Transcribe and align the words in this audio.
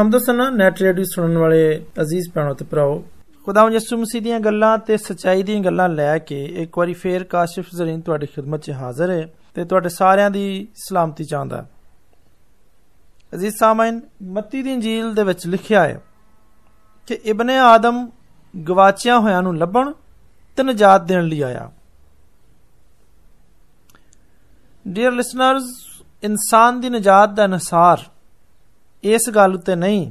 ਹਮਦਸਨਾ 0.00 0.48
net 0.50 0.80
radio 0.82 1.04
ਸੁਣਨ 1.04 1.36
ਵਾਲੇ 1.38 1.64
ਅਜ਼ੀਜ਼ 2.00 2.30
ਭੈਣੋ 2.34 2.54
ਤੇ 2.54 2.64
ਭਰਾਓ 2.64 3.02
ਖੁਦਾਵੰਦ 3.46 3.74
ਯਿਸੂ 3.74 3.96
ਮਸੀਹ 3.96 4.22
ਦੀਆਂ 4.22 4.40
ਗੱਲਾਂ 4.40 4.76
ਤੇ 4.78 4.96
ਸਚਾਈ 4.96 5.42
ਦੀਆਂ 5.42 5.60
ਗੱਲਾਂ 5.60 5.88
ਲੈ 5.88 6.16
ਕੇ 6.18 6.44
ਇੱਕ 6.62 6.78
ਵਾਰੀ 6.78 6.92
ਫੇਰ 6.94 7.24
ਕਾਸ਼ਿਫ 7.24 7.68
ਜ਼ਰੀਨ 7.74 8.00
ਤੁਹਾਡੀ 8.00 8.26
ਖidmat 8.26 8.58
'ਚ 8.58 8.70
ਹਾਜ਼ਰ 8.72 9.10
ਹੈ 9.10 9.26
ਤੇ 9.54 9.64
ਤੁਹਾਡੇ 9.64 9.88
ਸਾਰਿਆਂ 9.88 10.30
ਦੀ 10.30 10.66
ਸਲਾਮਤੀ 10.78 11.24
ਚਾਹੁੰਦਾ 11.24 11.64
ਅਜ਼ੀਜ਼ 13.32 13.54
ਸਾਮਈਨ 13.56 14.00
ਮੱਤੀ 14.32 14.62
ਦੀ 14.62 14.72
ਇੰਜੀਲ 14.72 15.12
ਦੇ 15.14 15.22
ਵਿੱਚ 15.22 15.46
ਲਿਖਿਆ 15.46 15.82
ਹੈ 15.84 16.00
ਕਿ 17.08 17.18
ਇਬਨ 17.24 17.50
ਆਦਮ 17.50 18.06
ਗਵਾਚਿਆਂ 18.54 19.18
ਹੋਇਆਂ 19.20 19.42
ਨੂੰ 19.42 19.56
ਲੱਭਣ 19.56 19.92
ਤੇ 20.58 20.62
ਨਜਾਤ 20.62 21.02
ਦੇਣ 21.02 21.24
ਲਈ 21.24 21.40
ਆਇਆ 21.42 21.70
ਡੀਅਰ 24.86 25.12
ਲਿਸਨਰਸ 25.12 25.64
ਇਨਸਾਨ 26.22 26.80
ਦੀ 26.80 26.88
ਨਜਾਤ 26.88 27.30
ਦਾ 27.30 27.44
ਅਨਸਾਰ 27.44 28.04
ਇਸ 29.04 29.30
ਗੱਲ 29.30 29.54
ਉਤੇ 29.54 29.74
ਨਹੀਂ 29.74 30.10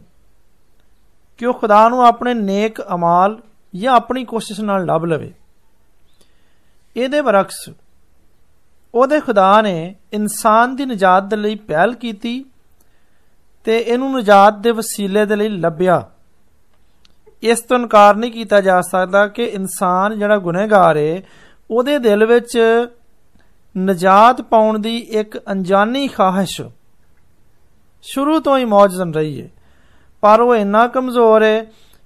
ਕਿ 1.37 1.45
ਉਹ 1.45 1.53
ਖੁਦਾ 1.53 1.87
ਨੂੰ 1.89 2.05
ਆਪਣੇ 2.05 2.33
ਨੇਕ 2.33 2.81
ਅਮਾਲ 2.93 3.41
ਜਾਂ 3.73 3.93
ਆਪਣੀ 3.93 4.23
ਕੋਸ਼ਿਸ਼ 4.25 4.61
ਨਾਲ 4.61 4.85
ਲੱਭ 4.85 5.05
ਲਵੇ 5.05 5.31
ਇਹਦੇ 6.95 7.21
ਬਰਖਸ 7.21 7.69
ਉਹਦੇ 8.93 9.19
ਖੁਦਾ 9.19 9.61
ਨੇ 9.61 9.95
ਇਨਸਾਨ 10.13 10.75
ਦੀ 10.75 10.85
ਨਜਾਤ 10.85 11.23
ਦੇ 11.23 11.35
ਲਈ 11.35 11.55
ਪਹਿਲ 11.55 11.93
ਕੀਤੀ 11.93 12.43
ਤੇ 13.63 13.77
ਇਹਨੂੰ 13.77 14.11
ਨਜਾਤ 14.19 14.57
ਦੇ 14.57 14.71
ਵਸੀਲੇ 14.71 15.25
ਦੇ 15.25 15.35
ਲਈ 15.35 15.49
ਲੱਭਿਆ 15.49 16.03
ਇਸ 17.43 17.61
ਤੋਂ 17.61 17.77
ਇਨਕਾਰ 17.77 18.15
ਨਹੀਂ 18.15 18.31
ਕੀਤਾ 18.31 18.61
ਜਾ 18.61 18.81
ਸਕਦਾ 18.81 19.27
ਕਿ 19.27 19.43
ਇਨਸਾਨ 19.43 20.17
ਜਿਹੜਾ 20.19 20.37
ਗੁਨਹਗਾਰ 20.37 20.97
ਹੈ 20.97 21.21
ਉਹਦੇ 21.69 21.97
ਦਿਲ 21.99 22.25
ਵਿੱਚ 22.25 22.57
ਨਜਾਤ 23.77 24.41
ਪਾਉਣ 24.41 24.79
ਦੀ 24.79 24.97
ਇੱਕ 24.97 25.37
ਅਣਜਾਣੀ 25.51 26.07
ਖਾਹਿਸ਼ 26.07 26.61
ਸ਼ੁਰੂ 28.02 28.40
ਤੋਂ 28.40 28.58
ਹੀ 28.58 28.64
ਮੌਜੂਦ 28.64 29.16
ਰਹੀ 29.16 29.42
ਹੈ 29.42 29.48
ਪਰ 30.20 30.40
ਉਹ 30.40 30.56
ਇੰਨਾ 30.56 30.86
ਕਮਜ਼ੋਰ 30.86 31.42
ਹੈ 31.42 31.64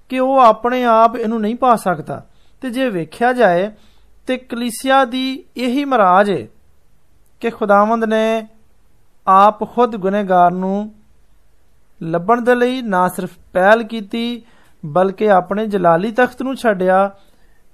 ਕਿ 0.09 0.19
ਉਹ 0.19 0.39
ਆਪਣੇ 0.39 0.83
ਆਪ 0.83 1.15
ਇਹਨੂੰ 1.15 1.41
ਨਹੀਂ 1.41 1.55
ਪਾ 1.55 1.75
ਸਕਦਾ। 1.75 2.25
ਤੇ 2.61 2.69
ਜੇ 2.69 2.89
ਵੇਖਿਆ 2.89 3.33
ਜਾਏ, 3.33 3.71
ਤੇ 4.27 4.37
ਕਲੀਸਿਆ 4.37 5.05
ਦੀ 5.05 5.43
ਇਹੀ 5.57 5.85
ਮਹਾਰਾਜ 5.85 6.31
ਹੈ 6.31 6.47
ਕਿ 7.39 7.49
ਖੁਦਾਵੰਦ 7.49 8.03
ਨੇ 8.03 8.47
ਆਪ 9.27 9.73
ਖੁਦ 9.73 9.95
ਗੁਨਹਗਾਰ 9.95 10.51
ਨੂੰ 10.51 10.95
ਲੱਭਣ 12.03 12.41
ਦੇ 12.41 12.55
ਲਈ 12.55 12.81
ਨਾ 12.81 13.07
ਸਿਰਫ 13.07 13.29
ਪਹਿਲ 13.53 13.83
ਕੀਤੀ, 13.83 14.41
ਬਲਕਿ 14.85 15.31
ਆਪਣੇ 15.31 15.67
ਜਲਾਲੀ 15.67 16.11
ਤਖਤ 16.11 16.41
ਨੂੰ 16.41 16.55
ਛੱਡਿਆ 16.55 17.15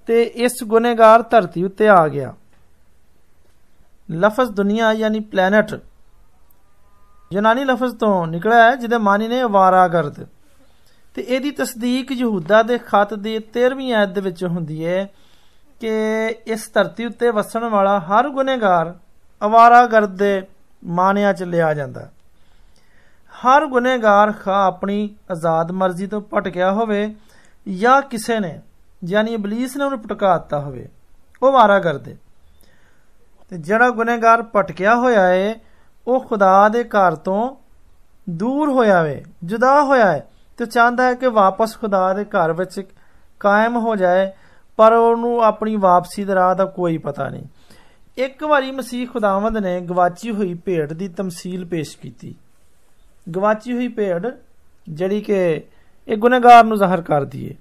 ਤੇ 0.08 0.24
ਇਸ 0.24 0.52
ਗੁਨਹਗਾਰ 0.64 1.22
ਧਰਤੀ 1.22 1.64
ਉੱਤੇ 1.64 1.88
ਆ 1.88 2.08
ਗਿਆ। 2.08 2.34
ਲਫ਼ਜ਼ 4.12 4.52
ਦੁਨੀਆ 4.52 4.94
ਯਾਨੀ 4.94 5.20
ਪਲੈਨਟ 5.20 5.80
ਯੂਨਾਨੀ 7.31 7.65
ਲਫ਼ਜ਼ 7.65 7.95
ਤੋਂ 7.97 8.27
ਨਿਕਲਿਆ 8.27 8.63
ਹੈ 8.63 8.75
ਜਿਹਦੇ 8.77 8.99
ਮਾਨੀ 8.99 9.29
ਨੇ 9.29 9.43
ਅਵਾਰਾਗਰਦ 9.43 10.25
ਤੇ 11.17 11.23
ਇਹਦੀ 11.23 11.51
ਤਸਦੀਕ 11.51 12.13
ਯਹੂਦਾ 12.13 12.63
ਦੇ 12.63 12.79
ਖਤ 12.79 13.15
ਦੀ 13.17 13.37
13ਵੀਂ 13.57 13.93
ਆਇਤ 13.95 14.09
ਦੇ 14.09 14.21
ਵਿੱਚ 14.21 14.45
ਹੁੰਦੀ 14.45 14.85
ਹੈ 14.87 15.07
ਕਿ 15.81 15.93
ਇਸ 16.47 16.71
ਧਰਤੀ 16.75 17.07
ਉੱਤੇ 17.07 17.31
ਵਸਣ 17.31 17.65
ਵਾਲਾ 17.69 17.99
ਹਰ 18.01 18.29
ਗੁਨਹਗਾਰ 18.29 18.95
ਅਵਾਰਾਗਰਦ 19.43 20.17
ਦੇ 20.17 20.43
ਮਾਨਿਆ 20.83 21.33
ਚ 21.33 21.43
ਲਿਆ 21.43 21.73
ਜਾਂਦਾ 21.75 22.09
ਹਰ 23.33 23.67
ਗੁਨਹਗਾਰ 23.67 24.33
ਖਾ 24.33 24.65
ਆਪਣੀ 24.67 25.15
ਆਜ਼ਾਦ 25.31 25.71
ਮਰਜ਼ੀ 25.73 26.07
ਤੋਂ 26.07 26.21
ਭਟਕਿਆ 26.33 26.71
ਹੋਵੇ 26.73 27.15
ਜਾਂ 27.67 28.01
ਕਿਸੇ 28.03 28.39
ਨੇ 28.41 28.59
ਯਾਨੀ 29.05 29.33
ਇਬਲਿਸ 29.35 29.77
ਨੇ 29.77 29.85
ਉਹਨੂੰ 29.85 30.01
ਭਟਕਾ 30.01 30.37
ਦਿੱਤਾ 30.39 30.61
ਹੋਵੇ 30.61 30.89
ਉਹ 31.43 31.53
ਵਾਰਾ 31.53 31.79
ਕਰਦੇ 31.79 32.17
ਤੇ 33.51 33.59
ਜਿਹੜਾ 33.59 33.91
ਗੁਨਹਗਾਰ 33.91 34.43
ਭਟਕਿਆ 34.55 34.95
ਹੋਇਆ 34.95 35.29
ਏ 35.29 35.55
ਉਹ 36.08 36.20
ਖੁਦਾ 36.26 36.70
ਦੇ 36.70 36.84
ਘਰ 36.84 37.16
ਤੋਂ 37.16 37.56
ਦੂਰ 38.30 38.70
ਹੋਇਆ 38.70 39.04
ਵੇ, 39.04 39.24
ਜੁਦਾ 39.44 39.84
ਹੋਇਆ 39.84 40.12
ਹੈ 40.12 40.28
ਤੇ 40.58 40.66
ਚਾਹੁੰਦਾ 40.66 41.04
ਹੈ 41.04 41.14
ਕਿ 41.14 41.28
ਵਾਪਸ 41.28 41.78
ਖੁਦਾ 41.80 42.14
ਦੇ 42.14 42.26
ਘਰ 42.26 42.54
ਵਿੱਚ 42.54 42.82
ਕਾਇਮ 43.40 43.78
ਹੋ 43.78 43.96
ਜਾਏ, 43.96 44.32
ਪਰ 44.78 44.94
ਉਹਨੂੰ 44.94 45.42
ਆਪਣੀ 45.44 45.76
ਵਾਪਸੀ 45.76 46.24
ਦਾ 46.24 46.36
ਰਾਹ 46.36 46.56
ਦਾ 46.56 46.66
ਕੋਈ 46.66 46.98
ਪਤਾ 46.98 47.30
ਨਹੀਂ। 47.30 47.44
ਇੱਕ 48.18 48.44
ਵਾਰੀ 48.44 48.72
ਮਸੀਹ 48.72 49.08
ਖੁਦਾਵੰਦ 49.08 49.58
ਨੇ 49.58 49.82
ਗਵਾਚੀ 49.82 50.32
ਹੋਈ 50.32 50.54
ਭੇਡ 50.54 50.94
ਦੀ 50.94 51.08
ਤਮਸੀਲ 51.08 51.66
ਪੇਸ਼ 51.66 51.98
ਕੀਤੀ। 51.98 52.36
ਗਵਾਚੀ 53.36 53.74
ਹੋਈ 53.74 53.88
ਭੇਡ 53.88 54.28
ਜਿਹੜੀ 54.90 55.22
ਕਿ 55.22 55.64
ਇਹ 56.08 56.18
ਗੁਨਹਗਾਰ 56.18 56.64
ਨੂੰ 56.64 56.78
ਜ਼ਾਹਰ 56.78 57.02
ਕਰਦੀ 57.02 57.46
ਏ। 57.46 57.56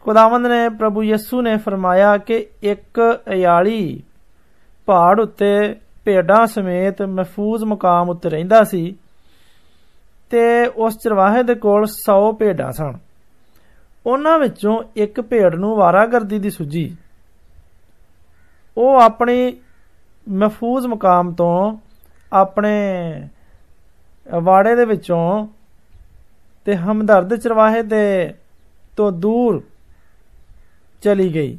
ਖੁਦਾਵੰਦ 0.00 0.46
ਨੇ 0.46 0.68
ਪ੍ਰਭੂ 0.68 1.02
ਯਿਸੂ 1.02 1.42
ਨੇ 1.42 1.56
ਫਰਮਾਇਆ 1.56 2.16
ਕਿ 2.18 2.46
ਇੱਕ 2.62 3.20
ਅਯਾਲੀ 3.30 4.02
ਪਹਾੜ 4.86 5.20
ਉੱਤੇ 5.20 5.76
ਭੇਡਾਂ 6.06 6.46
ਸਮੇਤ 6.46 7.02
ਮਹਿਫੂਜ਼ 7.02 7.64
ਮਕਾਮ 7.64 8.10
ਉੱਤੇ 8.10 8.28
ਰਹਿੰਦਾ 8.28 8.62
ਸੀ 8.64 8.94
ਤੇ 10.30 10.66
ਉਸ 10.66 10.98
ਚਰਵਾਹੇ 10.98 11.42
ਦੇ 11.42 11.54
ਕੋਲ 11.54 11.84
100 11.84 12.32
ਭੇਡਾਂ 12.38 12.70
ਸਨ। 12.72 12.98
ਉਹਨਾਂ 14.06 14.38
ਵਿੱਚੋਂ 14.38 14.82
ਇੱਕ 14.96 15.20
ਭੇਡ 15.20 15.54
ਨੂੰ 15.54 15.76
ਵਾਰਾਗਰਦੀ 15.76 16.38
ਦੀ 16.38 16.50
ਸੁਝੀ 16.50 16.96
ਉਹ 18.76 19.00
ਆਪਣੀ 19.00 19.56
ਮਹਿਫੂਜ਼ 20.28 20.86
ਮਕਾਮ 20.86 21.32
ਤੋਂ 21.32 21.78
ਆਪਣੇ 22.32 22.74
ਵਾੜੇ 24.42 24.74
ਦੇ 24.76 24.84
ਵਿੱਚੋਂ 24.84 25.46
ਤੇ 26.64 26.76
ਹਮਦਰਦ 26.76 27.34
ਚਰਵਾਹੇ 27.36 27.82
ਦੇ 27.82 28.34
ਤੋਂ 28.96 29.10
ਦੂਰ 29.12 29.62
ਚਲੀ 31.02 31.34
ਗਈ। 31.34 31.58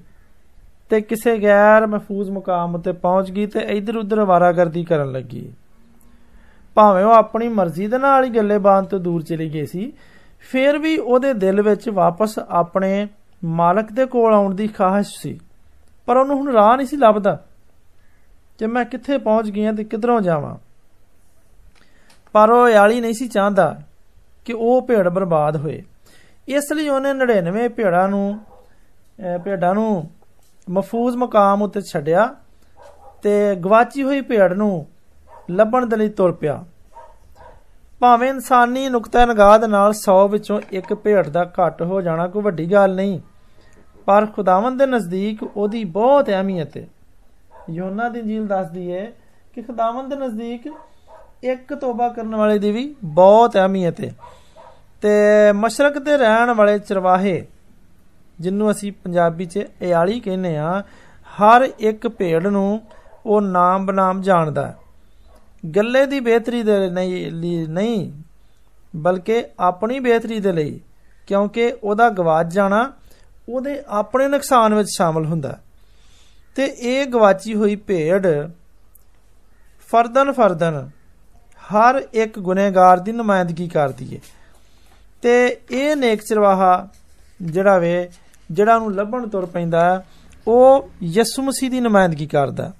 ਤੇ 0.90 1.00
ਕਿਸੇ 1.00 1.36
ਗੈਰ 1.38 1.86
ਮਹਿਫੂਜ਼ 1.86 2.30
ਮੁਕਾਮ 2.30 2.74
ਉੱਤੇ 2.74 2.92
ਪਹੁੰਚ 2.92 3.30
ਗਈ 3.30 3.46
ਤੇ 3.46 3.60
ਇਧਰ 3.76 3.96
ਉਧਰ 3.96 4.20
ਵਾਰਾਗਰਦੀ 4.24 4.84
ਕਰਨ 4.84 5.12
ਲੱਗੀ 5.12 5.50
ਭਾਵੇਂ 6.76 7.04
ਉਹ 7.04 7.12
ਆਪਣੀ 7.12 7.48
ਮਰਜ਼ੀ 7.48 7.86
ਦੇ 7.86 7.98
ਨਾਲ 7.98 8.24
ਹੀ 8.24 8.30
ਗੱਲੇਬਾਨ 8.30 8.84
ਤੋਂ 8.84 8.98
ਦੂਰ 8.98 9.22
ਚਲੀ 9.22 9.48
ਗਈ 9.48 9.66
ਸੀ 9.66 9.92
ਫਿਰ 10.50 10.78
ਵੀ 10.78 10.96
ਉਹਦੇ 10.98 11.32
ਦਿਲ 11.34 11.62
ਵਿੱਚ 11.62 11.88
ਵਾਪਸ 11.90 12.38
ਆਪਣੇ 12.38 13.06
ਮਾਲਕ 13.42 13.92
ਦੇ 13.92 14.06
ਕੋਲ 14.06 14.34
ਆਉਣ 14.34 14.54
ਦੀ 14.54 14.66
ਖਾਹਿਸ਼ 14.68 15.16
ਸੀ 15.18 15.38
ਪਰ 16.08 16.16
ਉਹਨੂੰ 16.16 16.36
ਹੁਣ 16.36 16.52
ਰਾਹ 16.52 16.76
ਨਹੀਂ 16.76 16.86
ਸੀ 16.86 16.96
ਲੱਭਦਾ 16.96 17.38
ਕਿ 18.58 18.66
ਮੈਂ 18.66 18.84
ਕਿੱਥੇ 18.84 19.18
ਪਹੁੰਚ 19.18 19.50
ਗਿਆ 19.50 19.72
ਤੇ 19.72 19.84
ਕਿਧਰੋਂ 19.84 20.20
ਜਾਵਾਂ 20.20 20.56
ਪਰ 22.34 22.50
ਉਹ 22.50 22.68
ਯਾਲੀ 22.68 23.00
ਨਹੀਂ 23.00 23.14
ਸੀ 23.14 23.28
ਚਾਹੁੰਦਾ 23.28 23.74
ਕਿ 24.46 24.52
ਉਹ 24.52 24.80
ਭੇਡ 24.82 25.08
ਬਰਬਾਦ 25.08 25.56
ਹੋਏ 25.56 25.82
ਇਸ 26.48 26.72
ਲਈ 26.72 26.88
ਉਹਨੇ 26.88 27.12
99 27.14 27.68
ਭੇਡਾਂ 27.68 28.08
ਨੂੰ 28.08 28.38
ਭੇਡਾਂ 29.44 29.74
ਨੂੰ 29.74 30.10
ਮਫੂਜ਼ 30.68 31.16
ਮਕਾਮ 31.16 31.62
ਉੱਤੇ 31.62 31.80
ਛੱਡਿਆ 31.80 32.26
ਤੇ 33.22 33.54
ਗਵਾਚੀ 33.56 34.02
ਹੋਈ 34.02 34.20
ਭੇਡ 34.20 34.52
ਨੂੰ 34.52 34.86
ਲੱਭਣ 35.50 35.86
ਦੇ 35.86 35.96
ਲਈ 35.96 36.08
ਤੁਰ 36.08 36.32
ਪਿਆ 36.32 36.62
ਭਾਵੇਂ 38.00 38.28
ਇਨਸਾਨੀ 38.28 38.88
ਨੁਕਤਾ 38.88 39.24
ਨਗਾਹ 39.26 39.58
ਦੇ 39.58 39.66
ਨਾਲ 39.66 39.92
100 39.92 40.14
ਵਿੱਚੋਂ 40.28 40.60
ਇੱਕ 40.72 40.94
ਭੇਡ 40.94 41.28
ਦਾ 41.28 41.44
ਘੱਟ 41.58 41.82
ਹੋ 41.82 42.00
ਜਾਣਾ 42.00 42.26
ਕੋਈ 42.26 42.42
ਵੱਡੀ 42.42 42.70
ਗੱਲ 42.72 42.94
ਨਹੀਂ 42.94 43.20
ਪਰ 44.06 44.26
ਖੁਦਾਵੰਦ 44.26 44.78
ਦੇ 44.78 44.86
ਨਜ਼ਦੀਕ 44.86 45.42
ਉਹਦੀ 45.44 45.84
ਬਹੁਤ 45.90 46.28
ਅਹਿਮੀਅਤ 46.30 46.76
ਹੈ 46.76 46.86
ਯੋਨਾ 47.70 48.08
ਦੀ 48.08 48.22
ਜੀਲ 48.22 48.46
ਦੱਸਦੀ 48.46 48.92
ਹੈ 48.92 49.04
ਕਿ 49.54 49.62
ਖੁਦਾਵੰਦ 49.62 50.10
ਦੇ 50.10 50.16
ਨਜ਼ਦੀਕ 50.16 50.66
ਇੱਕ 51.44 51.74
ਤੋਬਾ 51.74 52.08
ਕਰਨ 52.08 52.34
ਵਾਲੇ 52.34 52.58
ਦੀ 52.58 52.70
ਵੀ 52.70 52.94
ਬਹੁਤ 53.04 53.56
ਅਹਿਮੀਅਤ 53.56 54.00
ਹੈ 54.00 54.12
ਤੇ 55.02 55.52
ਮਸ਼ਰਕ 55.52 55.98
ਤੇ 55.98 56.16
ਰਹਿਣ 56.16 56.52
ਵਾਲੇ 56.52 56.78
ਚਰਵਾਹੇ 56.78 57.44
ਜਿੰਨੂੰ 58.39 58.69
ਅਸੀਂ 58.71 58.91
ਪੰਜਾਬੀ 59.03 59.45
'ਚ 59.45 59.65
ਇਆਲੀ 59.81 60.19
ਕਹਿੰਦੇ 60.19 60.55
ਆ 60.57 60.81
ਹਰ 61.31 61.67
ਇੱਕ 61.79 62.07
ਭੇਡ 62.07 62.47
ਨੂੰ 62.47 62.81
ਉਹ 63.25 63.41
ਨਾਮ 63.41 63.85
ਬਨਾਮ 63.85 64.21
ਜਾਣਦਾ 64.21 64.73
ਗੱਲੇ 65.63 66.05
ਦੀ 66.05 66.19
ਬਿਹਤਰੀ 66.19 66.61
ਦੇ 66.63 66.77
ਲਈ 66.89 67.31
ਨਹੀਂ, 67.67 68.11
ਬਲਕਿ 68.93 69.43
ਆਪਣੀ 69.59 69.99
ਬਿਹਤਰੀ 69.99 70.39
ਦੇ 70.39 70.51
ਲਈ, 70.51 70.79
ਕਿਉਂਕਿ 71.27 71.71
ਉਹਦਾ 71.83 72.09
ਗਵਾਚ 72.09 72.53
ਜਾਣਾ 72.53 72.91
ਉਹਦੇ 73.49 73.81
ਆਪਣੇ 73.87 74.27
ਨੁਕਸਾਨ 74.27 74.73
ਵਿੱਚ 74.73 74.89
ਸ਼ਾਮਲ 74.95 75.25
ਹੁੰਦਾ 75.25 75.57
ਤੇ 76.55 76.65
ਇਹ 76.65 77.05
ਗਵਾਚੀ 77.05 77.55
ਹੋਈ 77.55 77.75
ਭੇਡ 77.87 78.27
ਫਰਦਨ 79.89 80.31
ਫਰਦਨ 80.31 80.89
ਹਰ 81.63 82.01
ਇੱਕ 82.13 82.39
ਗੁਨਹਗਾਰ 82.39 82.99
ਦੀ 82.99 83.11
ਨੁਮਾਇੰਦਗੀ 83.11 83.67
ਕਰਦੀ 83.67 84.15
ਏ 84.15 84.19
ਤੇ 85.23 85.35
ਇਹ 85.71 85.95
ਨੇਕ 85.95 86.21
ਚਰਵਾਹਾ 86.21 86.87
ਜਿਹੜਾ 87.41 87.77
ਵੇ 87.79 88.09
ਜਿਹੜਾ 88.50 88.74
ਉਹਨੂੰ 88.74 88.94
ਲੱਭਣ 88.94 89.26
ਤੁਰ 89.28 89.46
ਪੈਂਦਾ 89.46 90.02
ਉਹ 90.46 90.88
ਯਿਸੂ 91.02 91.42
ਮਸੀਹ 91.42 91.70
ਦੀ 91.70 91.80
ਨੁਮਾਇੰਦਗੀ 91.80 92.26
ਕਰਦਾ 92.26 92.70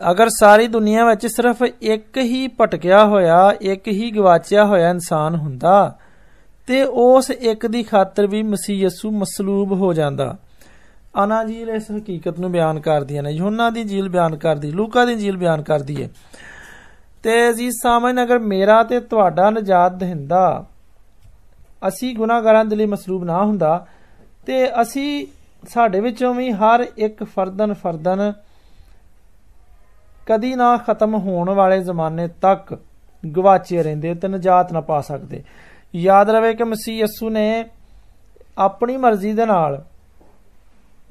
ਅਗਰ 0.00 0.28
ਸਾਰੀ 0.30 0.66
ਦੁਨੀਆ 0.66 1.04
ਵਿੱਚ 1.04 1.26
ਸਿਰਫ 1.26 1.62
ਇੱਕ 1.82 2.18
ਹੀ 2.18 2.46
ਭਟਕਿਆ 2.60 3.04
ਹੋਇਆ 3.04 3.38
ਇੱਕ 3.60 3.88
ਹੀ 3.88 4.10
ਗਵਾਚਿਆ 4.10 4.64
ਹੋਇਆ 4.64 4.90
ਇਨਸਾਨ 4.90 5.34
ਹੁੰਦਾ 5.34 5.98
ਤੇ 6.68 6.82
ਉਸ 6.84 7.30
ਇੱਕ 7.30 7.66
ਦੀ 7.66 7.82
ਖਾਤਰ 7.82 8.26
ਵੀ 8.26 8.42
ਮਸੀਹ 8.42 8.82
ਯਿਸੂ 8.82 9.10
ਮਸਲੂਬ 9.10 9.72
ਹੋ 9.72 9.92
ਜਾਂਦਾ 9.92 10.36
ਅਨਾਜੀਲ 11.24 11.68
ਇਸ 11.68 11.90
ਹਕੀਕਤ 11.90 12.38
ਨੂੰ 12.40 12.50
ਬਿਆਨ 12.52 12.80
ਕਰਦੀਆਂ 12.80 13.22
ਨੇ 13.22 13.30
ਯੋਹਨਾ 13.30 13.68
ਦੀ 13.70 13.84
ਜੀਲ 13.84 14.08
ਬਿਆਨ 14.08 14.36
ਕਰਦੀ 14.36 14.70
ਲੂਕਾ 14.70 15.04
ਦੀ 15.04 15.14
ਜੀਲ 15.14 15.36
ਬਿਆਨ 15.36 15.62
ਕਰਦੀ 15.62 16.02
ਹੈ 16.02 16.08
ਤੇ 17.24 17.48
ਅਜ਼ੀਜ਼ 17.50 17.76
ਸਾਮਨ 17.82 18.22
ਅਗਰ 18.22 18.38
ਮੇਰਾ 18.38 18.82
ਤੇ 18.82 19.00
ਤੁਹਾਡਾ 19.00 19.48
ਨਜਾਤ 19.50 19.92
ਦਹਿੰਦਾ 19.92 20.64
ਅਸੀਂ 21.88 22.14
ਗੁਨਾਹਗਾਰਾਂ 22.16 22.64
ਦੇ 22.64 22.76
ਲਈ 22.76 22.86
ਮਸਲੂਬ 22.86 23.24
ਨਾ 23.24 23.42
ਹੁੰਦਾ 23.44 23.86
ਤੇ 24.45 24.81
ਅਸੀਂ 24.81 25.27
ਸਾਡੇ 25.69 25.99
ਵਿੱਚੋਂ 25.99 26.33
ਵੀ 26.33 26.51
ਹਰ 26.51 26.85
ਇੱਕ 26.97 27.23
ਫਰਦਨ 27.23 27.73
ਫਰਦਨ 27.73 28.33
ਕਦੀ 30.25 30.55
ਨਾ 30.55 30.77
ਖਤਮ 30.77 31.15
ਹੋਣ 31.15 31.49
ਵਾਲੇ 31.49 31.79
ਜ਼ਮਾਨੇ 31.83 32.27
ਤੱਕ 32.27 32.77
ਗਵਾਚੇ 33.35 33.83
ਰਹਿੰਦੇ 33.83 34.13
ਤੇ 34.15 34.27
ਨਜਾਤ 34.27 34.73
ਨਾ 34.73 34.81
ਪਾ 34.81 35.01
ਸਕਦੇ। 35.01 35.43
ਯਾਦ 35.95 36.29
ਰਵੇ 36.29 36.53
ਕਿ 36.53 36.63
ਮਸੀਹ 36.63 37.03
ਯਸੂ 37.03 37.29
ਨੇ 37.29 37.65
ਆਪਣੀ 38.57 38.97
ਮਰਜ਼ੀ 38.97 39.33
ਦੇ 39.33 39.45
ਨਾਲ 39.45 39.83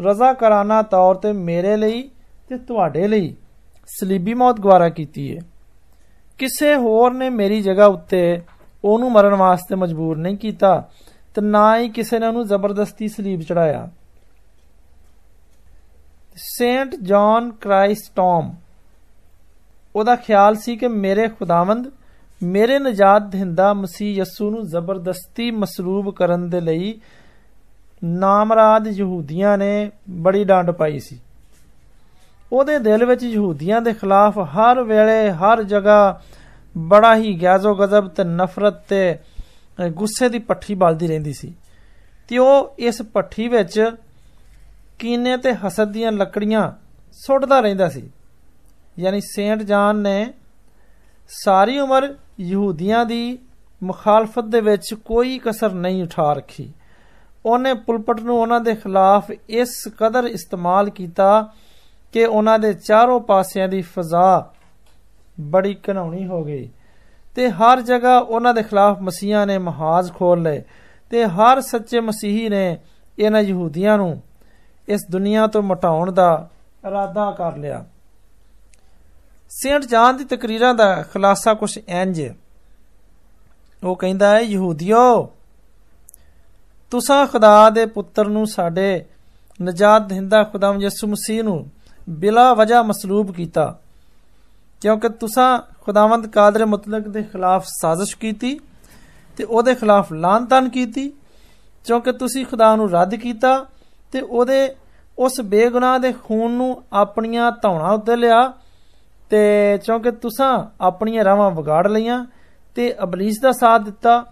ਰਜ਼ਾ 0.01 0.33
ਕਰਾਨਾ 0.33 0.83
ਤੌਰ 0.83 1.15
ਤੇ 1.15 1.33
ਮੇਰੇ 1.33 1.77
ਲਈ 1.77 2.03
ਤੇ 2.49 2.59
ਤੁਹਾਡੇ 2.59 3.09
ਲਈ 3.09 3.35
ਸਲੀਬੀ 3.87 4.35
ਮੌਤ 4.35 4.61
ਗਵਾਰਾ 4.61 4.89
ਕੀਤੀ 4.89 5.37
ਹੈ 5.37 5.41
ਕਿਸੇ 6.39 6.75
ਹੋਰ 6.77 7.13
ਨੇ 7.13 7.31
ਮੇਰੀ 7.31 7.63
ਜਗ੍ਹਾ 7.63 7.87
ਉੱਤੇ 7.87 8.41
ਉਹਨੂੰ 8.85 9.13
ਮਰਨ 9.13 9.35
ਵਾਸਤੇ 9.35 9.75
ਮਜਬੂਰ 9.75 10.17
ਨਹੀਂ 10.17 10.37
ਕੀਤਾ। 10.37 10.89
ਤੇ 11.35 11.41
ਨਾ 11.41 11.79
ਹੀ 11.79 11.89
ਕਿਸੇ 11.89 12.19
ਨੇ 12.19 12.27
ਉਹਨੂੰ 12.27 12.47
ਜ਼ਬਰਦਸਤੀ 12.47 13.09
ਸਲੀਬ 13.09 13.41
ਚੜਾਇਆ। 13.41 13.89
ਸੇਂਟ 16.37 16.95
ਜੌਨ 16.95 17.53
ਕ੍ਰਾਈਸਟੋਮ 17.53 18.55
ਉਹਦਾ 19.97 20.17
ਖਿਆਲ 20.17 20.55
ਸੀ 20.55 20.77
ਕਿ 20.77 20.89
ਮੇਰੇ 20.89 21.29
ਖੁਦਾਵੰਦ 21.29 21.91
ਮੇਰੇ 22.43 22.79
ਨਜਾਤ 22.79 23.23
ਦਿੰਦਾ 23.23 23.75
ਮਸੀਹ 23.75 24.15
ਯਸੂ 24.15 24.51
ਨੂੰ 24.51 24.69
ਜ਼ਬਰਦਸਤੀ 24.69 25.51
ਮਸਲੂਬ 25.51 26.15
ਕਰਨ 26.15 26.51
ਦੇ 26.51 26.61
ਲਈ 26.61 27.01
ਨਾਮਰਾਦ 28.05 28.87
ਯਹੂਦੀਆਂ 28.87 29.59
ਨੇ 29.59 29.91
ਬੜੀ 30.11 30.45
ਡਾਂਡ 30.45 30.71
ਪਾਈ 30.71 30.99
ਸੀ। 30.99 31.21
ਉਹਦੇ 32.53 32.79
ਦਿਲ 32.79 33.05
ਵਿੱਚ 33.05 33.23
ਯਹੂਦੀਆਂ 33.23 33.81
ਦੇ 33.81 33.93
ਖਿਲਾਫ 33.93 34.39
ਹਰ 34.39 34.83
ਵੇਲੇ, 34.83 35.31
ਹਰ 35.31 35.63
ਜਗ੍ਹਾ 35.63 36.21
ਬੜਾ 36.79 37.17
ਹੀ 37.17 37.41
ਗਿਆਜ਼ੋ 37.41 37.75
ਗਜ਼ਬ 37.75 38.09
ਤੇ 38.09 38.25
ਨਫ਼ਰਤ 38.25 38.75
ਤੇ 38.89 39.19
ਗੁੱਸੇ 39.92 40.30
ਦੀ 40.30 40.40
ਪੱਠੀ 40.40 40.76
ਬਲਦੀ 40.76 41.08
ਰਹਿੰਦੀ 41.08 41.34
ਸੀ 41.34 41.54
ਤੇ 42.30 42.38
ਉਹ 42.38 42.76
ਇਸ 42.80 43.02
ਪੱਠੀ 43.14 43.48
ਵਿੱਚ 43.48 43.80
ਕੀਨੇ 45.00 45.36
ਤੇ 45.38 45.54
ਹਸਦ 45.58 45.92
ਦੀਆਂ 45.92 46.12
ਲੱਕੜੀਆਂ 46.12 46.72
ਸੁੱਟਦਾ 47.18 47.60
ਰਹਿੰਦਾ 47.60 47.90
ਸੀ 47.90 48.10
ਯਾਨੀ 49.00 49.22
ਸੇਂਟ 49.22 49.62
ਜਾਨ 49.64 49.96
ਨੇ 49.96 50.34
ਸਾਰੀ 51.30 51.78
ਉਮਰ 51.80 52.14
ਯਹੂਦੀਆਂ 52.40 53.06
ਦੀ 53.06 53.38
ਮੁਖਾਲਫਤ 53.82 54.46
ਦੇ 54.46 54.62
ਵਿੱਚ 54.62 54.94
ਕੋਈ 55.06 55.38
ਕਸਰ 55.40 55.74
ਨਹੀਂ 55.74 56.04
ਉਠਾ 56.04 56.32
ਰੱਖੀ 56.34 56.72
ਉਹਨੇ 57.46 57.74
ਪੁਲਪਟ 57.74 58.20
ਨੂੰ 58.20 58.40
ਉਹਨਾਂ 58.42 58.60
ਦੇ 58.60 58.76
ਖਿਲਾਫ 58.76 59.32
ਇਸ 59.32 59.88
ਕਦਰ 60.00 60.28
ਇਸਤੇਮਾਲ 60.28 60.90
ਕੀਤਾ 60.90 61.54
ਕਿ 62.14 62.26
ਉਹਨਾਂ 62.26 62.58
ਦੇ 62.60 62.74
ਚਾਰੋਂ 62.74 63.20
ਪਾਸਿਆਂ 63.22 63.68
ਦੀ 63.68 63.82
ਫਜ਼ਾ 63.82 64.54
ਬੜੀ 65.42 65.76
ਘਨਾਉਣੀ 65.90 66.26
ਹੋ 66.28 66.44
ਗਈ 66.44 66.70
ਤੇ 67.35 67.51
ਹਰ 67.51 67.81
ਜਗ੍ਹਾ 67.81 68.19
ਉਹਨਾਂ 68.19 68.55
ਦੇ 68.55 68.63
ਖਿਲਾਫ 68.63 69.01
ਮਸੀਹਾਂ 69.01 69.47
ਨੇ 69.47 69.59
ਮਹਾਜ਼ 69.59 70.13
ਖੋਲ 70.13 70.43
ਲਏ 70.43 70.63
ਤੇ 71.11 71.25
ਹਰ 71.27 71.61
ਸੱਚੇ 71.61 72.01
ਮਸੀਹੀ 72.01 72.49
ਨੇ 72.49 72.79
ਇਹਨਾਂ 73.19 73.41
ਯਹੂਦੀਆਂ 73.41 73.97
ਨੂੰ 73.99 74.23
ਇਸ 74.89 75.01
ਦੁਨੀਆ 75.11 75.47
ਤੋਂ 75.47 75.63
ਮਟਾਉਣ 75.63 76.13
ਦਾ 76.13 76.49
ਇਰਾਦਾ 76.87 77.31
ਕਰ 77.31 77.57
ਲਿਆ। 77.57 77.85
ਸੇਂਟ 79.51 79.85
ਜਾਨ 79.85 80.17
ਦੀ 80.17 80.25
ਤਕਰੀਰਾਂ 80.25 80.75
ਦਾ 80.75 81.03
ਖੁਲਾਸਾ 81.13 81.55
ਕੁਝ 81.55 81.79
ਇੰਜ 81.89 82.23
ਉਹ 83.85 83.97
ਕਹਿੰਦਾ 83.97 84.31
ਹੈ, 84.31 84.41
ਯਹੂਦੀਓ, 84.41 85.29
ਤੁਸੀਂ 86.91 87.27
ਖੁਦਾ 87.27 87.71
ਦੇ 87.71 87.87
ਪੁੱਤਰ 87.87 88.29
ਨੂੰ 88.29 88.47
ਸਾਡੇ 88.47 89.05
ਨਜਾਤ 89.63 90.03
ਦਿੰਦਾ 90.03 90.43
ਖੁਦਾਮ 90.45 90.81
ਯਿਸੂ 90.81 91.07
ਮਸੀਹ 91.07 91.43
ਨੂੰ 91.43 91.71
ਬਿਲਾ 92.11 92.55
ਵਜ੍ਹਾ 92.55 92.83
ਮਸਲੂਬ 92.83 93.33
ਕੀਤਾ। 93.33 93.79
ਕਿਉਂਕਿ 94.82 95.10
ਤੁਸੀਂ 95.10 95.58
ਖੁਦਾਵੰਦ 95.82 96.28
ਕਾਦਰ 96.28 96.66
ਮੁਤਲਕ 96.66 97.08
ਦੇ 97.08 97.24
ਖਿਲਾਫ 97.24 97.66
ਸਾਜ਼ਿਸ਼ 97.68 98.16
ਕੀਤੀ 98.18 98.60
ਤੇ 99.38 99.44
ਉਹਦੇ 99.44 99.76
ਖਿਲਾਫ 99.76 100.12
ਲਾਂਤਨ 100.14 100.70
ਕੀਤੀ 100.70 101.10
ਕਿਉਂਕਿ 101.86 102.12
ਤੁਸੀਂ 102.12 102.46
ਖੁਦਾ 102.46 102.76
ਨੂੰ 102.76 102.90
ਰੱਦ 102.92 103.16
ਕੀਤਾ 103.16 103.66
ਤੇ 104.14 104.22
ਉਹਦੇ 104.22 104.76
ਉਸ 105.18 105.40
ਬੇਗੁਨਾਹ 105.42 106.00
ਦੇ 106.00 106.14
ਖੂਨ 106.24 106.52
ਨੂੰ 106.52 106.76
ਆਪਣੀਆਂ 106.94 107.52
ਧੌਣਾ 107.62 107.92
ਉੱਤੇ 107.92 108.16
ਲਿਆ 108.16 108.42
ਤੇ 109.30 109.78
ਕਿਉਂਕਿ 109.86 110.12
ਤੁਸੀਂ 110.12 110.46
ਆਪਣੀਆਂ 110.82 111.24
ਰਾਵਾਂ 111.24 111.50
ਵਿਗਾੜ 111.52 111.88
ਲਈਆਂ 111.88 112.26
ਤੇ 112.76 112.94
ਅਬਲੀਸ 113.04 113.40
ਦਾ 113.42 113.52
ਸਾਥ 113.52 113.82
ਦਿੱਤਾ 113.82 114.24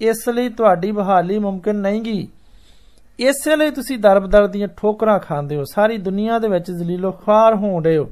ਇਸ 0.00 0.28
ਲਈ 0.28 0.48
ਤੁਹਾਡੀ 0.48 0.90
ਬਹਾਲੀ 0.92 1.38
ਮੁਮਕਿਨ 1.38 1.76
ਨਹੀਂਗੀ 1.76 2.28
ਇਸੇ 3.18 3.56
ਲਈ 3.56 3.70
ਤੁਸੀਂ 3.70 3.98
ਦਰਬਦਰ 3.98 4.46
ਦੀਆਂ 4.46 4.68
ਠੋਕਰਾਂ 4.76 5.18
ਖਾਂਦੇ 5.18 5.56
ਹੋ 5.56 5.64
ਸਾਰੀ 5.64 5.98
ਦੁਨੀਆ 5.98 6.38
ਦੇ 6.38 6.48
ਵਿੱਚ 6.48 6.70
ਜ਼ਲੀਲੋ 6.70 7.10
ਖਾਰ 7.26 7.54
ਹੋਂਦੇ 7.54 7.96
ਹੋ 7.96 8.08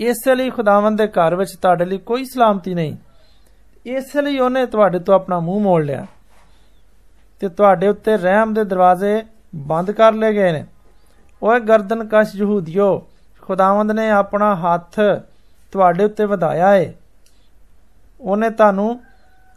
ਇਸੇ 0.00 0.34
ਲਈ 0.34 0.50
ਖੁਦਾਵੰਦ 0.50 0.98
ਦੇ 0.98 1.06
ਘਰ 1.08 1.34
ਵਿੱਚ 1.34 1.54
ਤੁਹਾਡੇ 1.54 1.84
ਲਈ 1.84 1.98
ਕੋਈ 1.98 2.24
ਸਲਾਮਤੀ 2.24 2.74
ਨਹੀਂ 2.74 2.96
ਇਸੇ 3.86 4.22
ਲਈ 4.22 4.38
ਉਹਨੇ 4.38 4.64
ਤੁਹਾਡੇ 4.66 4.98
ਤੋਂ 4.98 5.14
ਆਪਣਾ 5.14 5.38
ਮੂੰਹ 5.38 5.60
ਮੋੜ 5.60 5.82
ਲਿਆ 5.84 6.06
ਤੇ 7.40 7.48
ਤੁਹਾਡੇ 7.48 7.88
ਉੱਤੇ 7.88 8.16
ਰਹਿਮ 8.16 8.54
ਦੇ 8.54 8.64
ਦਰਵਾਜ਼ੇ 8.64 9.22
ਬੰਦ 9.66 9.90
ਕਰ 9.90 10.12
ਲਏ 10.12 10.32
ਗਏ 10.32 10.52
ਨੇ 10.52 10.64
ਓਏ 11.42 11.60
ਗਰਦਨ 11.60 12.06
ਕਸ਼ 12.12 12.34
ਯਹੂਦੀਓ 12.36 13.06
ਖੁਦਾਵੰਦ 13.42 13.92
ਨੇ 13.92 14.10
ਆਪਣਾ 14.10 14.54
ਹੱਥ 14.54 15.00
ਤੁਹਾਡੇ 15.72 16.04
ਉੱਤੇ 16.04 16.24
ਵਧਾਇਆ 16.24 16.74
ਏ 16.76 16.92
ਉਹਨੇ 18.20 18.50
ਤੁਹਾਨੂੰ 18.50 19.00